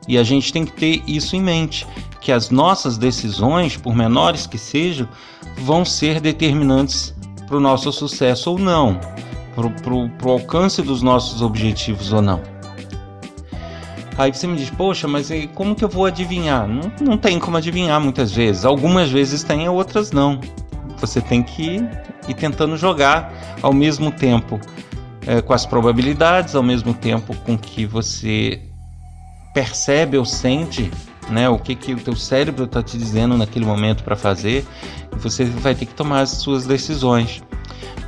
E 0.08 0.16
a 0.16 0.22
gente 0.22 0.50
tem 0.50 0.64
que 0.64 0.72
ter 0.72 1.02
isso 1.06 1.36
em 1.36 1.42
mente, 1.42 1.86
que 2.18 2.32
as 2.32 2.48
nossas 2.48 2.96
decisões, 2.96 3.76
por 3.76 3.94
menores 3.94 4.46
que 4.46 4.56
sejam, 4.56 5.06
vão 5.58 5.84
ser 5.84 6.18
determinantes 6.18 7.14
para 7.46 7.58
o 7.58 7.60
nosso 7.60 7.92
sucesso 7.92 8.52
ou 8.52 8.58
não, 8.58 8.98
para 9.54 10.26
o 10.26 10.32
alcance 10.32 10.80
dos 10.80 11.02
nossos 11.02 11.42
objetivos 11.42 12.10
ou 12.10 12.22
não. 12.22 12.40
Aí 14.20 14.34
você 14.34 14.46
me 14.46 14.54
diz, 14.54 14.68
poxa, 14.68 15.08
mas 15.08 15.30
como 15.54 15.74
que 15.74 15.82
eu 15.82 15.88
vou 15.88 16.04
adivinhar? 16.04 16.68
Não, 16.68 16.92
não 17.00 17.16
tem 17.16 17.38
como 17.38 17.56
adivinhar 17.56 17.98
muitas 17.98 18.30
vezes. 18.30 18.66
Algumas 18.66 19.10
vezes 19.10 19.42
tem, 19.42 19.66
outras 19.66 20.12
não. 20.12 20.38
Você 20.98 21.22
tem 21.22 21.42
que 21.42 21.82
ir 22.28 22.34
tentando 22.34 22.76
jogar 22.76 23.32
ao 23.62 23.72
mesmo 23.72 24.10
tempo 24.10 24.60
é, 25.26 25.40
com 25.40 25.54
as 25.54 25.64
probabilidades, 25.64 26.54
ao 26.54 26.62
mesmo 26.62 26.92
tempo 26.92 27.34
com 27.46 27.56
que 27.56 27.86
você 27.86 28.60
percebe 29.54 30.18
ou 30.18 30.26
sente 30.26 30.90
né, 31.30 31.48
o 31.48 31.58
que, 31.58 31.74
que 31.74 31.94
o 31.94 31.98
teu 31.98 32.14
cérebro 32.14 32.64
está 32.64 32.82
te 32.82 32.98
dizendo 32.98 33.38
naquele 33.38 33.64
momento 33.64 34.04
para 34.04 34.16
fazer, 34.16 34.66
você 35.12 35.46
vai 35.46 35.74
ter 35.74 35.86
que 35.86 35.94
tomar 35.94 36.20
as 36.20 36.28
suas 36.28 36.66
decisões. 36.66 37.42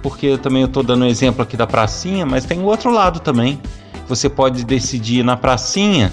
Porque 0.03 0.27
eu 0.27 0.37
também 0.37 0.63
estou 0.63 0.83
dando 0.83 1.07
um 1.07 1.09
exemplo 1.09 1.43
aqui 1.43 1.57
da 1.57 1.67
pracinha, 1.67 2.27
mas 2.27 2.45
tem 2.45 2.61
o 2.61 2.65
outro 2.65 2.91
lado 2.91 3.19
também. 3.19 3.59
Você 4.09 4.29
pode 4.29 4.65
decidir 4.65 5.25
na 5.25 5.37
pracinha 5.37 6.13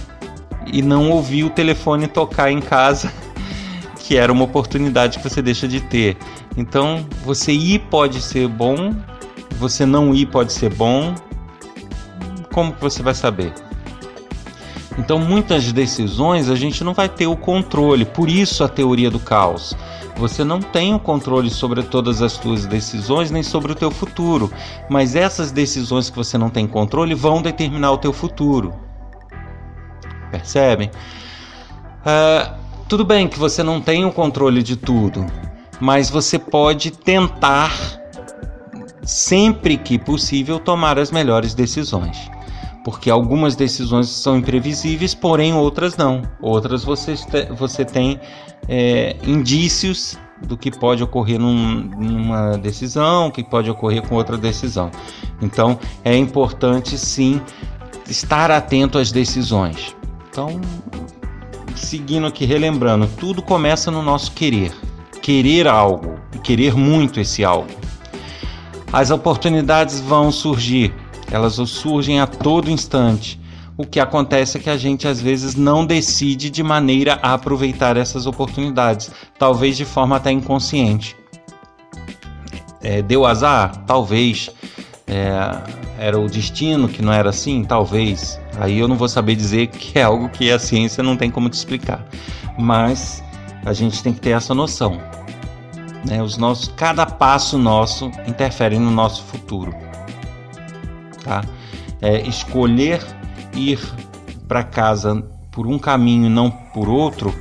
e 0.71 0.81
não 0.81 1.09
ouvir 1.09 1.43
o 1.43 1.49
telefone 1.49 2.07
tocar 2.07 2.51
em 2.51 2.61
casa, 2.61 3.11
que 3.99 4.15
era 4.15 4.31
uma 4.31 4.43
oportunidade 4.43 5.17
que 5.17 5.29
você 5.29 5.41
deixa 5.41 5.67
de 5.67 5.81
ter. 5.81 6.17
Então, 6.55 7.05
você 7.23 7.51
ir 7.51 7.79
pode 7.89 8.21
ser 8.21 8.47
bom, 8.47 8.93
você 9.51 9.85
não 9.85 10.13
ir 10.13 10.27
pode 10.27 10.53
ser 10.53 10.73
bom. 10.73 11.13
Como 12.53 12.73
que 12.73 12.81
você 12.81 13.01
vai 13.01 13.13
saber? 13.13 13.53
Então, 14.99 15.17
muitas 15.17 15.71
decisões 15.71 16.49
a 16.49 16.55
gente 16.55 16.83
não 16.83 16.93
vai 16.93 17.07
ter 17.07 17.25
o 17.25 17.35
controle, 17.37 18.03
por 18.03 18.29
isso 18.29 18.65
a 18.65 18.67
teoria 18.67 19.09
do 19.09 19.17
caos. 19.17 19.73
Você 20.17 20.43
não 20.43 20.61
tem 20.61 20.93
o 20.93 20.99
controle 20.99 21.49
sobre 21.49 21.81
todas 21.83 22.21
as 22.21 22.33
suas 22.33 22.65
decisões 22.65 23.31
nem 23.31 23.41
sobre 23.41 23.71
o 23.71 23.75
teu 23.75 23.89
futuro, 23.89 24.51
mas 24.89 25.15
essas 25.15 25.53
decisões 25.53 26.09
que 26.09 26.17
você 26.17 26.37
não 26.37 26.49
tem 26.49 26.67
controle 26.67 27.15
vão 27.15 27.41
determinar 27.41 27.93
o 27.93 27.97
teu 27.97 28.11
futuro. 28.11 28.73
Percebem? 30.31 30.91
Uh, 32.01 32.53
tudo 32.89 33.05
bem 33.05 33.29
que 33.29 33.39
você 33.39 33.63
não 33.63 33.79
tem 33.79 34.03
o 34.03 34.11
controle 34.11 34.61
de 34.61 34.75
tudo, 34.75 35.25
mas 35.79 36.09
você 36.09 36.37
pode 36.37 36.91
tentar, 36.91 37.71
sempre 39.01 39.77
que 39.77 39.97
possível, 39.97 40.59
tomar 40.59 40.99
as 40.99 41.09
melhores 41.09 41.53
decisões 41.53 42.29
porque 42.83 43.09
algumas 43.09 43.55
decisões 43.55 44.07
são 44.07 44.37
imprevisíveis, 44.37 45.13
porém 45.13 45.53
outras 45.53 45.97
não. 45.97 46.21
Outras 46.41 46.83
você, 46.83 47.15
você 47.57 47.83
tem 47.85 48.19
é, 48.67 49.15
indícios 49.23 50.17
do 50.45 50.57
que 50.57 50.71
pode 50.71 51.03
ocorrer 51.03 51.39
num, 51.39 51.55
numa 51.55 52.57
decisão, 52.57 53.29
que 53.29 53.43
pode 53.43 53.69
ocorrer 53.69 54.01
com 54.07 54.15
outra 54.15 54.37
decisão. 54.37 54.89
Então 55.41 55.79
é 56.03 56.15
importante 56.15 56.97
sim 56.97 57.41
estar 58.07 58.51
atento 58.51 58.97
às 58.97 59.11
decisões. 59.11 59.95
Então, 60.29 60.59
seguindo 61.75 62.27
aqui, 62.27 62.45
relembrando, 62.45 63.07
tudo 63.17 63.41
começa 63.41 63.91
no 63.91 64.01
nosso 64.01 64.31
querer. 64.31 64.71
Querer 65.21 65.67
algo 65.67 66.15
e 66.33 66.39
querer 66.39 66.75
muito 66.75 67.19
esse 67.19 67.43
algo. 67.43 67.69
As 68.91 69.11
oportunidades 69.11 69.99
vão 69.99 70.31
surgir, 70.31 70.93
elas 71.31 71.55
surgem 71.55 72.19
a 72.19 72.27
todo 72.27 72.69
instante. 72.69 73.39
O 73.77 73.85
que 73.85 73.99
acontece 73.99 74.57
é 74.57 74.59
que 74.59 74.69
a 74.69 74.77
gente 74.77 75.07
às 75.07 75.21
vezes 75.21 75.55
não 75.55 75.85
decide 75.85 76.49
de 76.49 76.61
maneira 76.61 77.17
a 77.21 77.33
aproveitar 77.33 77.95
essas 77.95 78.25
oportunidades, 78.25 79.09
talvez 79.37 79.77
de 79.77 79.85
forma 79.85 80.17
até 80.17 80.31
inconsciente. 80.31 81.15
É, 82.81 83.01
deu 83.01 83.25
azar? 83.25 83.85
Talvez. 83.85 84.49
É, 85.07 85.39
era 85.97 86.19
o 86.19 86.27
destino 86.27 86.87
que 86.87 87.01
não 87.01 87.13
era 87.13 87.29
assim? 87.29 87.63
Talvez. 87.63 88.39
Aí 88.59 88.77
eu 88.77 88.87
não 88.87 88.97
vou 88.97 89.07
saber 89.07 89.35
dizer 89.35 89.67
que 89.71 89.97
é 89.97 90.03
algo 90.03 90.27
que 90.29 90.51
a 90.51 90.59
ciência 90.59 91.01
não 91.01 91.15
tem 91.15 91.31
como 91.31 91.49
te 91.49 91.53
explicar. 91.53 92.05
Mas 92.57 93.23
a 93.65 93.71
gente 93.71 94.03
tem 94.03 94.13
que 94.13 94.19
ter 94.19 94.31
essa 94.31 94.53
noção. 94.53 94.99
Né? 96.05 96.21
Os 96.21 96.37
nossos, 96.37 96.69
cada 96.75 97.05
passo 97.05 97.57
nosso 97.57 98.11
interfere 98.27 98.77
no 98.77 98.91
nosso 98.91 99.23
futuro 99.23 99.88
tá? 101.23 101.43
É, 102.01 102.21
escolher 102.27 103.05
ir 103.53 103.79
para 104.47 104.63
casa 104.63 105.23
por 105.51 105.67
um 105.67 105.77
caminho 105.77 106.27
e 106.27 106.29
não 106.29 106.49
por 106.49 106.87
outro 106.87 107.33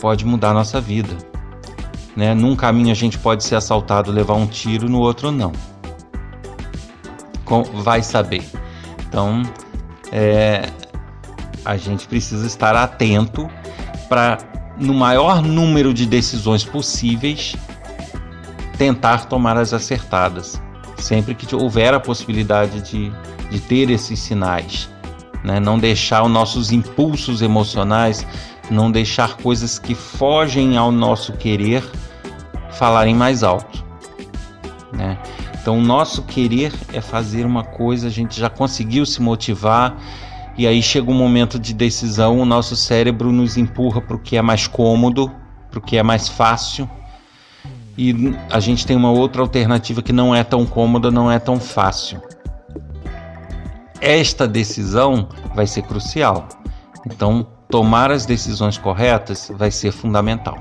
pode 0.00 0.24
mudar 0.24 0.52
nossa 0.52 0.80
vida. 0.80 1.16
Né? 2.16 2.34
Num 2.34 2.56
caminho 2.56 2.90
a 2.90 2.94
gente 2.94 3.18
pode 3.18 3.44
ser 3.44 3.54
assaltado, 3.54 4.10
levar 4.10 4.34
um 4.34 4.46
tiro, 4.46 4.88
no 4.88 4.98
outro 4.98 5.30
não. 5.30 5.52
Com, 7.44 7.62
vai 7.62 8.02
saber. 8.02 8.42
Então, 9.08 9.42
é, 10.12 10.68
a 11.64 11.76
gente 11.76 12.06
precisa 12.06 12.46
estar 12.46 12.74
atento 12.74 13.48
para, 14.08 14.38
no 14.76 14.94
maior 14.94 15.42
número 15.42 15.92
de 15.94 16.06
decisões 16.06 16.64
possíveis, 16.64 17.54
tentar 18.76 19.26
tomar 19.26 19.56
as 19.56 19.72
acertadas 19.72 20.60
sempre 21.00 21.34
que 21.34 21.54
houver 21.54 21.94
a 21.94 22.00
possibilidade 22.00 22.80
de, 22.82 23.12
de 23.50 23.60
ter 23.60 23.90
esses 23.90 24.18
sinais. 24.18 24.88
Né? 25.44 25.58
Não 25.58 25.78
deixar 25.78 26.22
os 26.22 26.30
nossos 26.30 26.70
impulsos 26.70 27.42
emocionais, 27.42 28.26
não 28.70 28.90
deixar 28.90 29.36
coisas 29.36 29.78
que 29.78 29.94
fogem 29.94 30.76
ao 30.76 30.92
nosso 30.92 31.32
querer 31.32 31.82
falarem 32.70 33.14
mais 33.14 33.42
alto. 33.42 33.84
Né? 34.92 35.18
Então, 35.60 35.78
o 35.78 35.82
nosso 35.82 36.22
querer 36.22 36.72
é 36.92 37.00
fazer 37.00 37.44
uma 37.44 37.64
coisa, 37.64 38.06
a 38.06 38.10
gente 38.10 38.38
já 38.38 38.48
conseguiu 38.48 39.04
se 39.04 39.20
motivar, 39.20 39.96
e 40.56 40.66
aí 40.66 40.82
chega 40.82 41.10
um 41.10 41.14
momento 41.14 41.58
de 41.58 41.74
decisão, 41.74 42.40
o 42.40 42.44
nosso 42.44 42.76
cérebro 42.76 43.30
nos 43.30 43.56
empurra 43.56 44.00
para 44.00 44.16
o 44.16 44.18
que 44.18 44.36
é 44.36 44.42
mais 44.42 44.66
cômodo, 44.66 45.30
para 45.70 45.78
o 45.78 45.82
que 45.82 45.96
é 45.96 46.02
mais 46.02 46.28
fácil 46.28 46.88
e 48.02 48.34
a 48.48 48.58
gente 48.60 48.86
tem 48.86 48.96
uma 48.96 49.10
outra 49.10 49.42
alternativa 49.42 50.00
que 50.00 50.10
não 50.10 50.34
é 50.34 50.42
tão 50.42 50.64
cômoda, 50.64 51.10
não 51.10 51.30
é 51.30 51.38
tão 51.38 51.60
fácil. 51.60 52.18
Esta 54.00 54.48
decisão 54.48 55.28
vai 55.54 55.66
ser 55.66 55.82
crucial. 55.82 56.48
Então, 57.04 57.46
tomar 57.68 58.10
as 58.10 58.24
decisões 58.24 58.78
corretas 58.78 59.52
vai 59.54 59.70
ser 59.70 59.92
fundamental. 59.92 60.56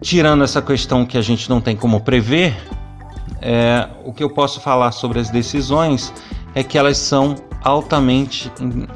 Tirando 0.00 0.44
essa 0.44 0.62
questão 0.62 1.04
que 1.04 1.18
a 1.18 1.22
gente 1.22 1.50
não 1.50 1.60
tem 1.60 1.74
como 1.74 2.00
prever, 2.00 2.56
é, 3.42 3.88
o 4.04 4.12
que 4.12 4.22
eu 4.22 4.30
posso 4.30 4.60
falar 4.60 4.92
sobre 4.92 5.18
as 5.18 5.30
decisões 5.30 6.14
é 6.54 6.62
que 6.62 6.78
elas 6.78 6.96
são 6.96 7.34
altamente 7.64 8.52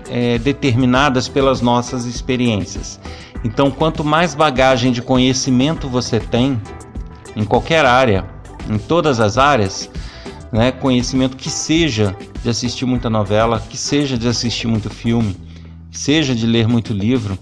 é, 0.09 0.39
determinadas 0.39 1.29
pelas 1.29 1.61
nossas 1.61 2.05
experiências. 2.05 3.01
Então, 3.43 3.71
quanto 3.71 4.05
mais 4.05 4.35
bagagem 4.35 4.93
de 4.93 5.01
conhecimento 5.01 5.89
você 5.89 6.21
tem, 6.21 6.61
em 7.35 7.45
qualquer 7.45 7.87
área, 7.87 8.25
em 8.69 8.77
todas 8.77 9.19
as 9.19 9.39
áreas, 9.39 9.91
né, 10.53 10.71
conhecimento 10.71 11.37
que 11.37 11.49
seja 11.49 12.15
de 12.43 12.51
assistir 12.51 12.85
muita 12.85 13.09
novela, 13.09 13.61
que 13.61 13.77
seja 13.77 14.19
de 14.19 14.29
assistir 14.29 14.67
muito 14.67 14.91
filme, 14.91 15.37
seja 15.91 16.35
de 16.35 16.47
ler 16.47 16.69
muito 16.69 16.93
livro, 16.93 17.39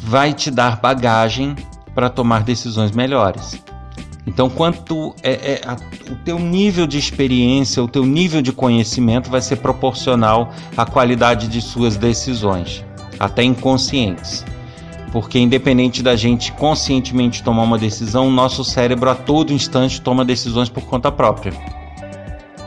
vai 0.00 0.32
te 0.32 0.50
dar 0.50 0.80
bagagem 0.80 1.56
para 1.94 2.08
tomar 2.08 2.42
decisões 2.42 2.90
melhores. 2.92 3.60
Então, 4.26 4.48
quanto 4.48 5.14
é, 5.22 5.32
é 5.32 5.60
a, 5.66 5.74
o 6.10 6.16
teu 6.24 6.38
nível 6.38 6.86
de 6.86 6.96
experiência, 6.96 7.82
o 7.82 7.88
teu 7.88 8.06
nível 8.06 8.40
de 8.40 8.52
conhecimento 8.52 9.28
vai 9.28 9.42
ser 9.42 9.56
proporcional 9.56 10.52
à 10.76 10.86
qualidade 10.86 11.48
de 11.48 11.60
suas 11.60 11.96
decisões, 11.96 12.84
até 13.18 13.42
inconscientes 13.42 14.44
porque 15.12 15.38
independente 15.38 16.02
da 16.02 16.16
gente 16.16 16.50
conscientemente 16.52 17.42
tomar 17.42 17.62
uma 17.62 17.78
decisão, 17.78 18.30
nosso 18.30 18.64
cérebro 18.64 19.10
a 19.10 19.14
todo 19.14 19.52
instante 19.52 20.00
toma 20.00 20.24
decisões 20.24 20.70
por 20.70 20.82
conta 20.84 21.12
própria, 21.12 21.52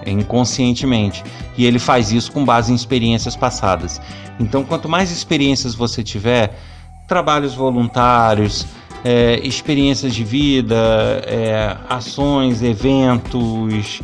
inconscientemente, 0.05 1.23
e 1.57 1.65
ele 1.65 1.79
faz 1.79 2.11
isso 2.11 2.31
com 2.31 2.45
base 2.45 2.71
em 2.71 2.75
experiências 2.75 3.35
passadas. 3.35 3.99
Então, 4.39 4.63
quanto 4.63 4.87
mais 4.87 5.09
experiências 5.09 5.73
você 5.73 6.03
tiver, 6.03 6.55
trabalhos 7.07 7.55
voluntários, 7.55 8.67
é, 9.03 9.39
experiências 9.43 10.13
de 10.13 10.23
vida, 10.23 10.75
é, 11.25 11.75
ações, 11.89 12.61
eventos, 12.61 14.01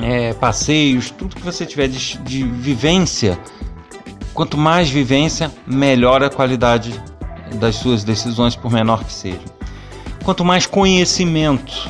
é, 0.00 0.32
passeios, 0.34 1.10
tudo 1.10 1.34
que 1.34 1.42
você 1.42 1.66
tiver 1.66 1.88
de, 1.88 2.18
de 2.18 2.44
vivência 2.44 3.36
Quanto 4.36 4.58
mais 4.58 4.90
vivência, 4.90 5.50
melhor 5.66 6.22
a 6.22 6.28
qualidade 6.28 7.02
das 7.54 7.76
suas 7.76 8.04
decisões, 8.04 8.54
por 8.56 8.70
menor 8.70 9.04
que 9.04 9.12
seja. 9.12 9.40
Quanto 10.24 10.44
mais 10.44 10.66
conhecimento, 10.66 11.88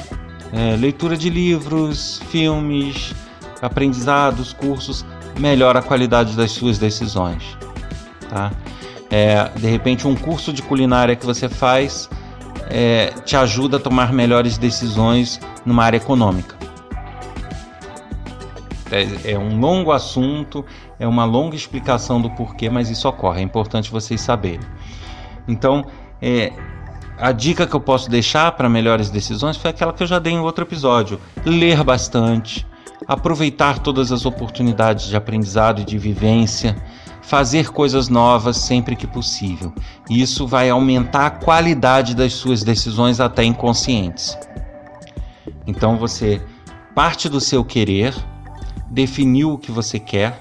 é, 0.53 0.77
leitura 0.77 1.16
de 1.16 1.31
livros, 1.31 2.21
filmes, 2.31 3.14
aprendizados, 3.62 4.53
cursos, 4.53 5.05
melhor 5.38 5.77
a 5.77 5.83
qualidade 5.83 6.37
das 6.37 6.53
suas 6.53 6.79
decisões. 6.79 7.57
Tá? 8.29 8.53
É, 9.11 9.51
de 9.57 9.69
repente, 9.69 10.07
um 10.07 10.14
curso 10.14 10.53
de 10.53 10.62
culinária 10.62 11.16
que 11.16 11.25
você 11.25 11.49
faz 11.49 12.09
é, 12.69 13.12
te 13.25 13.37
ajuda 13.37 13.77
a 13.77 13.81
tomar 13.81 14.12
melhores 14.12 14.59
decisões 14.59 15.40
numa 15.64 15.85
área 15.85 15.97
econômica. 15.97 16.57
É, 18.90 19.33
é, 19.33 19.38
um 19.38 19.59
longo 19.59 19.92
assunto, 19.92 20.64
é 20.99 21.07
uma 21.07 21.25
longa 21.25 21.57
explicação 21.57 22.21
do 22.21 22.31
porquê, 22.31 22.71
mas 22.71 22.88
isso 22.88 23.09
ocorre, 23.09 23.40
é 23.40 23.42
importante 23.42 23.90
vocês 23.90 24.21
saberem. 24.21 24.61
Então, 25.49 25.87
é, 26.21 26.53
a 27.19 27.33
dica 27.33 27.67
que 27.67 27.75
eu 27.75 27.81
posso 27.81 28.11
deixar 28.11 28.53
para 28.53 28.69
melhores 28.69 29.11
decisões 29.11 29.57
foi 29.57 29.71
aquela 29.71 29.93
que 29.93 30.03
eu 30.03 30.07
já 30.07 30.19
dei 30.19 30.33
em 30.33 30.41
outro 30.41 30.65
episódio: 30.65 31.21
ler 31.45 31.83
bastante, 31.83 32.67
aproveitar 33.07 33.79
todas 33.79 34.13
as 34.13 34.27
oportunidades 34.27 35.07
de 35.07 35.17
aprendizado 35.17 35.81
e 35.81 35.85
de 35.85 35.99
vivência, 35.99 36.77
fazer 37.23 37.71
coisas 37.71 38.09
novas 38.09 38.57
sempre 38.57 38.95
que 38.95 39.07
possível. 39.07 39.73
Isso 40.09 40.47
vai 40.47 40.71
aumentar 40.71 41.27
a 41.27 41.31
qualidade 41.31 42.15
das 42.15 42.35
suas 42.35 42.63
decisões 42.63 43.19
até 43.19 43.43
inconscientes. 43.45 44.37
Então 45.67 45.97
você 45.97 46.41
parte 46.95 47.29
do 47.29 47.41
seu 47.41 47.65
querer 47.65 48.15
definiu 48.89 49.53
o 49.53 49.59
que 49.59 49.73
você 49.73 49.99
quer, 49.99 50.41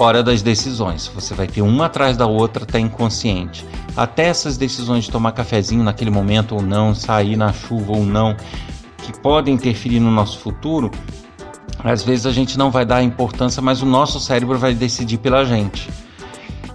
hora 0.00 0.22
das 0.22 0.42
decisões. 0.42 1.10
Você 1.14 1.34
vai 1.34 1.46
ter 1.46 1.60
uma 1.60 1.86
atrás 1.86 2.16
da 2.16 2.26
outra, 2.26 2.64
tá 2.64 2.78
inconsciente. 2.78 3.66
Até 3.96 4.26
essas 4.26 4.56
decisões 4.56 5.04
de 5.04 5.10
tomar 5.10 5.32
cafezinho 5.32 5.82
naquele 5.82 6.10
momento 6.10 6.54
ou 6.54 6.62
não, 6.62 6.94
sair 6.94 7.36
na 7.36 7.52
chuva 7.52 7.92
ou 7.92 8.04
não, 8.04 8.36
que 8.98 9.18
podem 9.20 9.54
interferir 9.54 10.00
no 10.00 10.10
nosso 10.10 10.38
futuro, 10.38 10.90
às 11.82 12.02
vezes 12.02 12.26
a 12.26 12.32
gente 12.32 12.56
não 12.56 12.70
vai 12.70 12.84
dar 12.84 13.02
importância, 13.02 13.60
mas 13.60 13.82
o 13.82 13.86
nosso 13.86 14.20
cérebro 14.20 14.58
vai 14.58 14.74
decidir 14.74 15.18
pela 15.18 15.44
gente. 15.44 15.88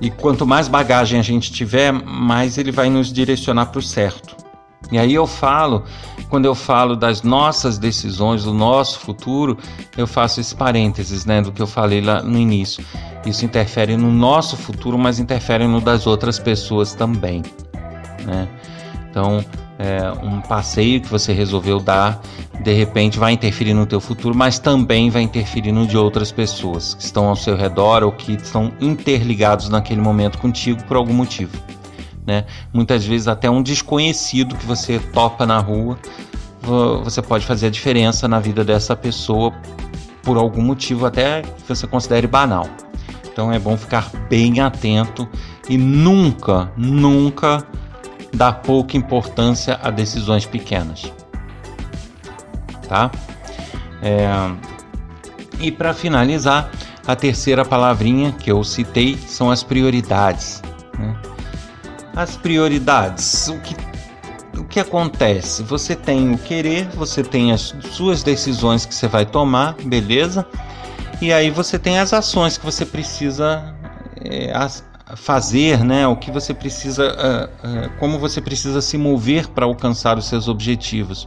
E 0.02 0.10
quanto 0.10 0.46
mais 0.46 0.68
bagagem 0.68 1.20
a 1.20 1.24
gente 1.24 1.52
tiver, 1.52 1.92
mais 1.92 2.58
ele 2.58 2.72
vai 2.72 2.90
nos 2.90 3.12
direcionar 3.12 3.68
para 3.68 3.80
o 3.80 3.82
certo. 3.82 4.36
E 4.92 4.98
aí 4.98 5.14
eu 5.14 5.26
falo, 5.26 5.84
quando 6.30 6.46
eu 6.46 6.54
falo 6.54 6.96
das 6.96 7.22
nossas 7.22 7.78
decisões, 7.78 8.44
do 8.44 8.54
nosso 8.54 9.00
futuro, 9.00 9.58
eu 9.98 10.06
faço 10.06 10.42
esse 10.42 10.56
parênteses, 10.56 11.26
né, 11.26 11.42
do 11.42 11.52
que 11.52 11.62
eu 11.62 11.68
falei 11.68 12.02
lá 12.02 12.22
no 12.22 12.38
início. 12.38 12.84
Isso 13.26 13.46
interfere 13.46 13.96
no 13.96 14.12
nosso 14.12 14.58
futuro, 14.58 14.98
mas 14.98 15.20
interfere 15.20 15.66
no 15.66 15.80
das 15.80 16.06
outras 16.06 16.40
pessoas 16.40 16.94
também, 16.94 17.42
né? 18.26 18.48
Então, 19.10 19.44
é, 19.80 20.12
um 20.24 20.42
passeio 20.42 21.00
que 21.02 21.08
você 21.08 21.32
resolveu 21.32 21.80
dar, 21.80 22.22
de 22.62 22.74
repente 22.74 23.20
vai 23.20 23.32
interferir 23.34 23.74
no 23.74 23.86
teu 23.86 24.02
futuro, 24.02 24.36
mas 24.36 24.60
também 24.60 25.10
vai 25.10 25.22
interferir 25.22 25.72
no 25.72 25.86
de 25.86 25.98
outras 25.98 26.32
pessoas 26.32 26.96
que 26.96 27.04
estão 27.04 27.28
ao 27.30 27.36
seu 27.36 27.56
redor 27.56 28.04
ou 28.04 28.12
que 28.12 28.34
estão 28.34 28.72
interligados 28.82 29.70
naquele 29.70 30.02
momento 30.02 30.38
contigo 30.40 30.84
por 30.84 30.98
algum 30.98 31.14
motivo 31.14 31.58
né? 32.26 32.46
Muitas 32.72 33.06
vezes 33.06 33.28
até 33.28 33.50
um 33.50 33.62
desconhecido 33.62 34.56
que 34.56 34.66
você 34.66 35.00
topa 35.00 35.46
na 35.46 35.60
rua, 35.60 35.98
você 37.04 37.22
pode 37.22 37.46
fazer 37.46 37.68
a 37.68 37.70
diferença 37.70 38.28
na 38.28 38.40
vida 38.40 38.64
dessa 38.64 38.96
pessoa 38.96 39.54
por 40.22 40.38
algum 40.38 40.62
motivo 40.62 41.06
até 41.06 41.42
que 41.42 41.68
você 41.68 41.86
considere 41.86 42.26
banal. 42.26 42.68
Então 43.34 43.52
é 43.52 43.60
bom 43.60 43.76
ficar 43.76 44.10
bem 44.30 44.62
atento 44.62 45.28
e 45.68 45.78
nunca, 45.78 46.72
nunca 46.78 47.66
dar 48.34 48.54
pouca 48.62 48.96
importância 48.96 49.78
a 49.84 49.92
decisões 49.92 50.46
pequenas. 50.46 51.12
Tá? 52.88 53.12
É... 54.02 54.28
E 55.60 55.72
para 55.72 55.94
finalizar, 55.94 56.70
a 57.06 57.16
terceira 57.16 57.66
palavrinha 57.66 58.32
que 58.32 58.50
eu 58.52 58.64
citei 58.64 59.18
são 59.18 59.52
as 59.52 59.64
prioridades. 59.64 60.62
Né? 60.98 61.16
as 62.16 62.38
prioridades. 62.38 63.48
O 63.48 63.60
que, 63.60 63.76
o 64.58 64.64
que 64.64 64.80
acontece? 64.80 65.64
Você 65.64 65.96
tem 65.96 66.34
o 66.34 66.38
querer, 66.38 66.88
você 66.90 67.24
tem 67.24 67.52
as 67.52 67.74
suas 67.92 68.24
decisões 68.24 68.86
que 68.86 68.94
você 68.94 69.08
vai 69.08 69.26
tomar, 69.26 69.76
beleza? 69.84 70.46
E 71.24 71.32
aí 71.32 71.50
você 71.50 71.80
tem 71.80 72.00
as 72.00 72.12
ações 72.12 72.58
que 72.58 72.66
você 72.66 72.86
precisa 72.86 73.74
é, 74.26 74.52
fazer, 75.16 75.82
né? 75.82 76.06
O 76.06 76.18
que 76.18 76.30
você 76.30 76.54
precisa, 76.54 77.14
uh, 77.14 77.46
uh, 77.66 77.90
como 77.98 78.20
você 78.20 78.42
precisa 78.42 78.82
se 78.82 78.98
mover 78.98 79.48
para 79.48 79.64
alcançar 79.64 80.18
os 80.18 80.26
seus 80.26 80.50
objetivos. 80.50 81.26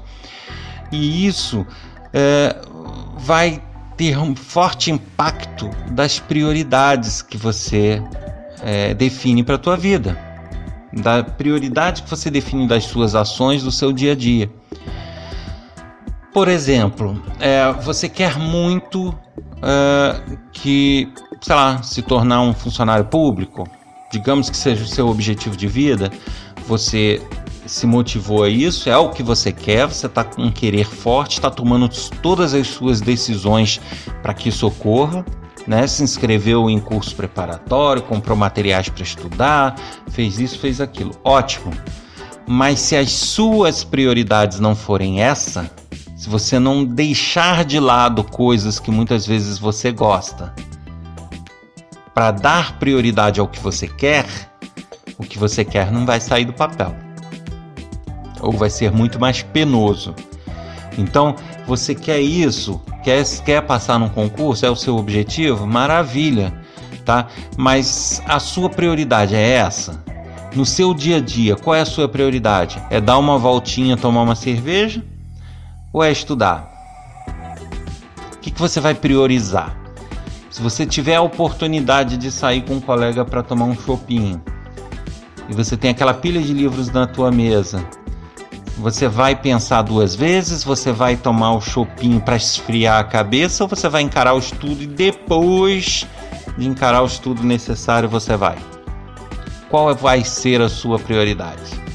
E 0.92 1.26
isso 1.26 1.62
uh, 1.62 3.16
vai 3.16 3.62
ter 3.96 4.18
um 4.18 4.36
forte 4.36 4.90
impacto 4.90 5.70
das 5.92 6.18
prioridades 6.18 7.22
que 7.22 7.38
você 7.38 8.02
define 8.98 9.42
para 9.42 9.54
a 9.54 9.58
tua 9.58 9.76
vida 9.76 10.18
da 10.92 11.22
prioridade 11.22 12.02
que 12.02 12.10
você 12.10 12.30
define 12.30 12.66
das 12.66 12.84
suas 12.84 13.14
ações 13.14 13.62
do 13.62 13.70
seu 13.70 13.92
dia 13.92 14.12
a 14.12 14.14
dia. 14.14 14.50
Por 16.36 16.48
exemplo, 16.48 17.18
é, 17.40 17.72
você 17.72 18.10
quer 18.10 18.38
muito 18.38 19.18
é, 19.62 20.20
que, 20.52 21.10
sei 21.40 21.54
lá, 21.54 21.82
se 21.82 22.02
tornar 22.02 22.42
um 22.42 22.52
funcionário 22.52 23.06
público, 23.06 23.66
digamos 24.12 24.50
que 24.50 24.56
seja 24.58 24.84
o 24.84 24.86
seu 24.86 25.08
objetivo 25.08 25.56
de 25.56 25.66
vida, 25.66 26.12
você 26.68 27.22
se 27.64 27.86
motivou 27.86 28.42
a 28.42 28.50
isso, 28.50 28.90
é 28.90 28.98
o 28.98 29.08
que 29.08 29.22
você 29.22 29.50
quer, 29.50 29.86
você 29.86 30.04
está 30.04 30.22
com 30.24 30.42
um 30.42 30.52
querer 30.52 30.84
forte, 30.84 31.38
está 31.38 31.48
tomando 31.48 31.88
todas 32.20 32.52
as 32.52 32.66
suas 32.66 33.00
decisões 33.00 33.80
para 34.22 34.34
que 34.34 34.50
isso 34.50 34.66
ocorra, 34.66 35.24
né? 35.66 35.86
Se 35.86 36.02
inscreveu 36.02 36.68
em 36.68 36.78
curso 36.78 37.16
preparatório, 37.16 38.02
comprou 38.02 38.36
materiais 38.36 38.90
para 38.90 39.02
estudar, 39.02 39.74
fez 40.10 40.38
isso, 40.38 40.58
fez 40.58 40.82
aquilo. 40.82 41.12
Ótimo. 41.24 41.72
Mas 42.46 42.78
se 42.80 42.94
as 42.94 43.10
suas 43.10 43.82
prioridades 43.82 44.60
não 44.60 44.76
forem 44.76 45.22
essa, 45.22 45.70
se 46.26 46.30
você 46.30 46.58
não 46.58 46.84
deixar 46.84 47.64
de 47.64 47.78
lado 47.78 48.24
coisas 48.24 48.80
que 48.80 48.90
muitas 48.90 49.24
vezes 49.24 49.60
você 49.60 49.92
gosta, 49.92 50.52
para 52.12 52.32
dar 52.32 52.80
prioridade 52.80 53.38
ao 53.38 53.46
que 53.46 53.60
você 53.60 53.86
quer, 53.86 54.26
o 55.16 55.22
que 55.22 55.38
você 55.38 55.64
quer 55.64 55.92
não 55.92 56.04
vai 56.04 56.18
sair 56.18 56.44
do 56.44 56.52
papel. 56.52 56.96
Ou 58.40 58.50
vai 58.50 58.68
ser 58.68 58.90
muito 58.90 59.20
mais 59.20 59.42
penoso. 59.42 60.16
Então, 60.98 61.36
você 61.64 61.94
quer 61.94 62.18
isso? 62.18 62.82
Quer, 63.04 63.24
quer 63.44 63.62
passar 63.62 63.96
num 63.96 64.08
concurso? 64.08 64.66
É 64.66 64.70
o 64.70 64.74
seu 64.74 64.96
objetivo? 64.96 65.64
Maravilha, 65.64 66.52
tá? 67.04 67.28
Mas 67.56 68.20
a 68.26 68.40
sua 68.40 68.68
prioridade 68.68 69.36
é 69.36 69.50
essa? 69.52 70.04
No 70.56 70.66
seu 70.66 70.92
dia 70.92 71.18
a 71.18 71.20
dia, 71.20 71.54
qual 71.54 71.76
é 71.76 71.82
a 71.82 71.86
sua 71.86 72.08
prioridade? 72.08 72.82
É 72.90 73.00
dar 73.00 73.16
uma 73.16 73.38
voltinha, 73.38 73.96
tomar 73.96 74.22
uma 74.22 74.34
cerveja? 74.34 75.04
Ou 75.96 76.04
é 76.04 76.12
estudar? 76.12 76.70
O 78.34 78.38
que, 78.42 78.50
que 78.50 78.60
você 78.60 78.80
vai 78.80 78.94
priorizar? 78.94 79.74
Se 80.50 80.60
você 80.60 80.84
tiver 80.84 81.14
a 81.14 81.22
oportunidade 81.22 82.18
de 82.18 82.30
sair 82.30 82.60
com 82.60 82.74
um 82.74 82.80
colega 82.82 83.24
para 83.24 83.42
tomar 83.42 83.64
um 83.64 83.74
chopinho 83.74 84.42
e 85.48 85.54
você 85.54 85.74
tem 85.74 85.92
aquela 85.92 86.12
pilha 86.12 86.42
de 86.42 86.52
livros 86.52 86.90
na 86.90 87.06
tua 87.06 87.32
mesa 87.32 87.82
você 88.76 89.08
vai 89.08 89.34
pensar 89.34 89.80
duas 89.80 90.14
vezes, 90.14 90.62
você 90.62 90.92
vai 90.92 91.16
tomar 91.16 91.54
o 91.54 91.62
chopinho 91.62 92.20
para 92.20 92.36
esfriar 92.36 93.00
a 93.00 93.04
cabeça 93.04 93.64
ou 93.64 93.68
você 93.68 93.88
vai 93.88 94.02
encarar 94.02 94.34
o 94.34 94.38
estudo 94.38 94.82
e 94.82 94.86
depois 94.86 96.06
de 96.58 96.68
encarar 96.68 97.00
o 97.04 97.06
estudo 97.06 97.42
necessário 97.42 98.06
você 98.06 98.36
vai? 98.36 98.58
Qual 99.70 99.94
vai 99.94 100.22
ser 100.24 100.60
a 100.60 100.68
sua 100.68 100.98
prioridade? 100.98 101.85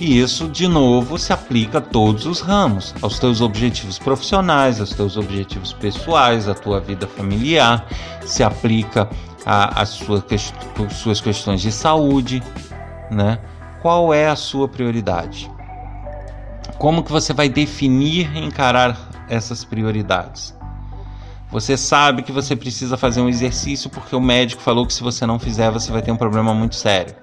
E 0.00 0.18
isso, 0.18 0.48
de 0.48 0.66
novo, 0.66 1.18
se 1.18 1.30
aplica 1.30 1.76
a 1.76 1.80
todos 1.82 2.24
os 2.24 2.40
ramos, 2.40 2.94
aos 3.02 3.18
teus 3.18 3.42
objetivos 3.42 3.98
profissionais, 3.98 4.80
aos 4.80 4.94
teus 4.94 5.18
objetivos 5.18 5.74
pessoais, 5.74 6.48
à 6.48 6.54
tua 6.54 6.80
vida 6.80 7.06
familiar, 7.06 7.86
se 8.24 8.42
aplica 8.42 9.10
às 9.44 9.90
sua, 9.90 10.24
suas 10.90 11.20
questões 11.20 11.60
de 11.60 11.70
saúde, 11.70 12.42
né? 13.10 13.40
Qual 13.82 14.14
é 14.14 14.26
a 14.26 14.36
sua 14.36 14.66
prioridade? 14.66 15.50
Como 16.78 17.02
que 17.02 17.12
você 17.12 17.34
vai 17.34 17.50
definir 17.50 18.34
e 18.34 18.38
encarar 18.38 19.26
essas 19.28 19.66
prioridades? 19.66 20.56
Você 21.50 21.76
sabe 21.76 22.22
que 22.22 22.32
você 22.32 22.56
precisa 22.56 22.96
fazer 22.96 23.20
um 23.20 23.28
exercício 23.28 23.90
porque 23.90 24.16
o 24.16 24.20
médico 24.20 24.62
falou 24.62 24.86
que 24.86 24.94
se 24.94 25.02
você 25.02 25.26
não 25.26 25.38
fizer 25.38 25.70
você 25.70 25.92
vai 25.92 26.00
ter 26.00 26.10
um 26.10 26.16
problema 26.16 26.54
muito 26.54 26.74
sério. 26.74 27.14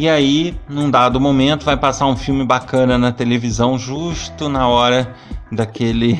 E 0.00 0.08
aí, 0.08 0.54
num 0.68 0.88
dado 0.88 1.20
momento, 1.20 1.64
vai 1.64 1.76
passar 1.76 2.06
um 2.06 2.16
filme 2.16 2.44
bacana 2.44 2.96
na 2.96 3.10
televisão 3.10 3.76
justo 3.76 4.48
na 4.48 4.68
hora 4.68 5.12
daquele 5.50 6.16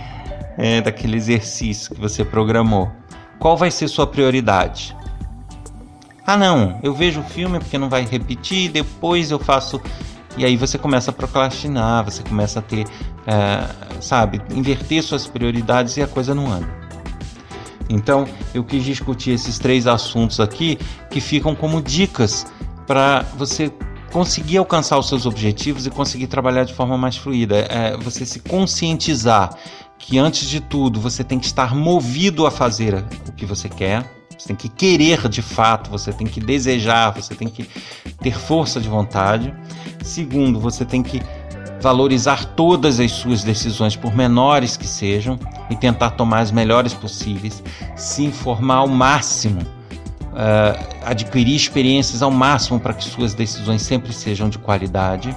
é, 0.56 0.80
daquele 0.80 1.18
exercício 1.18 1.94
que 1.94 2.00
você 2.00 2.24
programou. 2.24 2.90
Qual 3.38 3.54
vai 3.54 3.70
ser 3.70 3.86
sua 3.88 4.06
prioridade? 4.06 4.96
Ah, 6.26 6.38
não, 6.38 6.80
eu 6.82 6.94
vejo 6.94 7.20
o 7.20 7.22
filme 7.22 7.58
porque 7.58 7.76
não 7.76 7.90
vai 7.90 8.02
repetir, 8.02 8.70
depois 8.70 9.30
eu 9.30 9.38
faço. 9.38 9.78
E 10.38 10.46
aí 10.46 10.56
você 10.56 10.78
começa 10.78 11.10
a 11.10 11.12
procrastinar, 11.12 12.06
você 12.06 12.22
começa 12.22 12.60
a 12.60 12.62
ter, 12.62 12.86
é, 13.26 14.00
sabe, 14.00 14.40
inverter 14.54 15.02
suas 15.02 15.26
prioridades 15.26 15.98
e 15.98 16.02
a 16.02 16.08
coisa 16.08 16.34
não 16.34 16.50
anda. 16.50 16.66
Então, 17.90 18.26
eu 18.54 18.64
quis 18.64 18.82
discutir 18.82 19.32
esses 19.32 19.58
três 19.58 19.86
assuntos 19.86 20.40
aqui 20.40 20.78
que 21.10 21.20
ficam 21.20 21.54
como 21.54 21.82
dicas 21.82 22.46
para 22.88 23.24
você 23.36 23.72
conseguir 24.10 24.56
alcançar 24.56 24.98
os 24.98 25.08
seus 25.08 25.26
objetivos 25.26 25.86
e 25.86 25.90
conseguir 25.90 26.26
trabalhar 26.26 26.64
de 26.64 26.74
forma 26.74 26.98
mais 26.98 27.16
fluida. 27.16 27.58
É 27.58 27.96
você 27.96 28.26
se 28.26 28.40
conscientizar 28.40 29.50
que, 29.98 30.18
antes 30.18 30.48
de 30.48 30.60
tudo, 30.60 30.98
você 30.98 31.22
tem 31.22 31.38
que 31.38 31.46
estar 31.46 31.76
movido 31.76 32.46
a 32.46 32.50
fazer 32.50 33.04
o 33.28 33.32
que 33.32 33.46
você 33.46 33.68
quer 33.68 34.18
você 34.38 34.48
tem 34.48 34.56
que 34.56 34.68
querer 34.68 35.28
de 35.28 35.42
fato, 35.42 35.90
você 35.90 36.12
tem 36.12 36.26
que 36.26 36.40
desejar, 36.40 37.10
você 37.10 37.34
tem 37.34 37.48
que 37.48 37.68
ter 38.20 38.38
força 38.38 38.80
de 38.80 38.88
vontade. 38.88 39.52
Segundo, 40.02 40.60
você 40.60 40.84
tem 40.84 41.02
que 41.02 41.20
valorizar 41.80 42.44
todas 42.54 43.00
as 43.00 43.10
suas 43.10 43.42
decisões, 43.42 43.96
por 43.96 44.14
menores 44.14 44.76
que 44.76 44.86
sejam, 44.86 45.38
e 45.68 45.76
tentar 45.76 46.10
tomar 46.10 46.40
as 46.40 46.52
melhores 46.52 46.94
possíveis, 46.94 47.62
se 47.96 48.24
informar 48.24 48.76
ao 48.76 48.88
máximo, 48.88 49.60
uh, 50.32 50.96
adquirir 51.04 51.56
experiências 51.56 52.22
ao 52.22 52.30
máximo 52.30 52.78
para 52.78 52.94
que 52.94 53.04
suas 53.04 53.34
decisões 53.34 53.82
sempre 53.82 54.12
sejam 54.12 54.48
de 54.48 54.58
qualidade. 54.58 55.34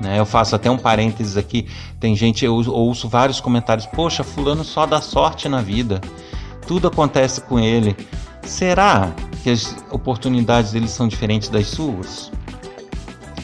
Né? 0.00 0.18
Eu 0.18 0.26
faço 0.26 0.56
até 0.56 0.70
um 0.70 0.78
parênteses 0.78 1.36
aqui: 1.36 1.66
tem 1.98 2.14
gente, 2.16 2.44
eu 2.44 2.54
ouço 2.54 3.08
vários 3.08 3.40
comentários, 3.40 3.86
poxa, 3.86 4.24
Fulano 4.24 4.64
só 4.64 4.86
dá 4.86 5.00
sorte 5.00 5.48
na 5.48 5.60
vida, 5.60 6.00
tudo 6.66 6.88
acontece 6.88 7.40
com 7.42 7.58
ele. 7.58 7.96
Será 8.42 9.12
que 9.42 9.50
as 9.50 9.76
oportunidades 9.90 10.72
deles 10.72 10.90
são 10.90 11.06
diferentes 11.06 11.48
das 11.48 11.66
suas? 11.66 12.32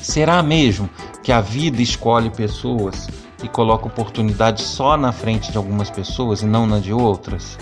Será 0.00 0.42
mesmo 0.42 0.88
que 1.22 1.32
a 1.32 1.40
vida 1.40 1.82
escolhe 1.82 2.30
pessoas 2.30 3.08
e 3.42 3.48
coloca 3.48 3.86
oportunidades 3.86 4.64
só 4.64 4.96
na 4.96 5.12
frente 5.12 5.50
de 5.50 5.58
algumas 5.58 5.90
pessoas 5.90 6.42
e 6.42 6.46
não 6.46 6.66
na 6.66 6.78
de 6.78 6.92
outras? 6.92 7.58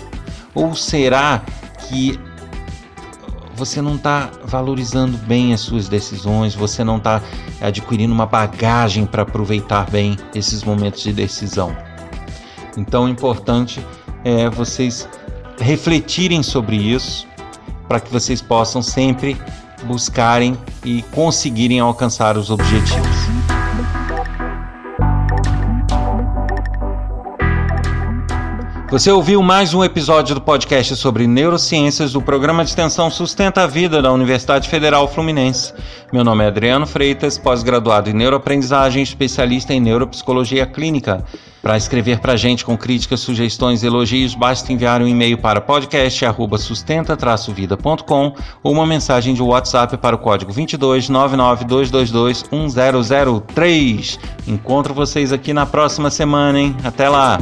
Ou 0.53 0.73
será 0.73 1.43
que 1.87 2.19
você 3.55 3.81
não 3.81 3.95
está 3.95 4.29
valorizando 4.43 5.17
bem 5.17 5.53
as 5.53 5.61
suas 5.61 5.87
decisões, 5.87 6.53
você 6.53 6.83
não 6.83 6.97
está 6.97 7.21
adquirindo 7.61 8.13
uma 8.13 8.25
bagagem 8.25 9.05
para 9.05 9.21
aproveitar 9.23 9.89
bem 9.89 10.17
esses 10.33 10.63
momentos 10.63 11.01
de 11.01 11.13
decisão? 11.13 11.75
Então, 12.77 13.05
o 13.05 13.09
importante 13.09 13.85
é 14.23 14.49
vocês 14.49 15.07
refletirem 15.59 16.43
sobre 16.43 16.75
isso 16.75 17.27
para 17.87 17.99
que 17.99 18.11
vocês 18.11 18.41
possam 18.41 18.81
sempre 18.81 19.37
buscarem 19.85 20.57
e 20.83 21.01
conseguirem 21.11 21.79
alcançar 21.79 22.37
os 22.37 22.49
objetivos. 22.49 23.24
Você 28.95 29.11
ouviu 29.11 29.43
mais 29.43 29.73
um 29.73 29.83
episódio 29.83 30.33
do 30.33 30.39
podcast 30.39 30.95
sobre 30.95 31.27
neurociências 31.27 32.13
do 32.13 32.21
programa 32.21 32.63
de 32.63 32.69
extensão 32.69 33.11
Sustenta 33.11 33.63
a 33.63 33.67
Vida 33.67 34.01
da 34.01 34.09
Universidade 34.09 34.69
Federal 34.69 35.05
Fluminense. 35.05 35.73
Meu 36.13 36.23
nome 36.23 36.45
é 36.45 36.47
Adriano 36.47 36.87
Freitas, 36.87 37.37
pós-graduado 37.37 38.09
em 38.09 38.13
neuroaprendizagem, 38.13 39.03
especialista 39.03 39.73
em 39.73 39.81
neuropsicologia 39.81 40.65
clínica. 40.65 41.25
Para 41.61 41.75
escrever 41.75 42.19
para 42.19 42.31
a 42.31 42.37
gente 42.37 42.63
com 42.63 42.77
críticas, 42.77 43.19
sugestões 43.19 43.83
e 43.83 43.87
elogios, 43.87 44.33
basta 44.33 44.71
enviar 44.71 45.01
um 45.01 45.07
e-mail 45.09 45.39
para 45.39 45.59
podcast@sustenta-vida.com 45.59 48.33
ou 48.63 48.71
uma 48.71 48.87
mensagem 48.87 49.33
de 49.33 49.41
WhatsApp 49.41 49.97
para 49.97 50.15
o 50.15 50.19
código 50.19 50.53
22 50.53 51.09
99222 51.09 52.45
1003. 52.49 54.17
Encontro 54.47 54.93
vocês 54.93 55.33
aqui 55.33 55.53
na 55.53 55.65
próxima 55.65 56.09
semana, 56.09 56.57
hein? 56.57 56.73
Até 56.81 57.09
lá. 57.09 57.39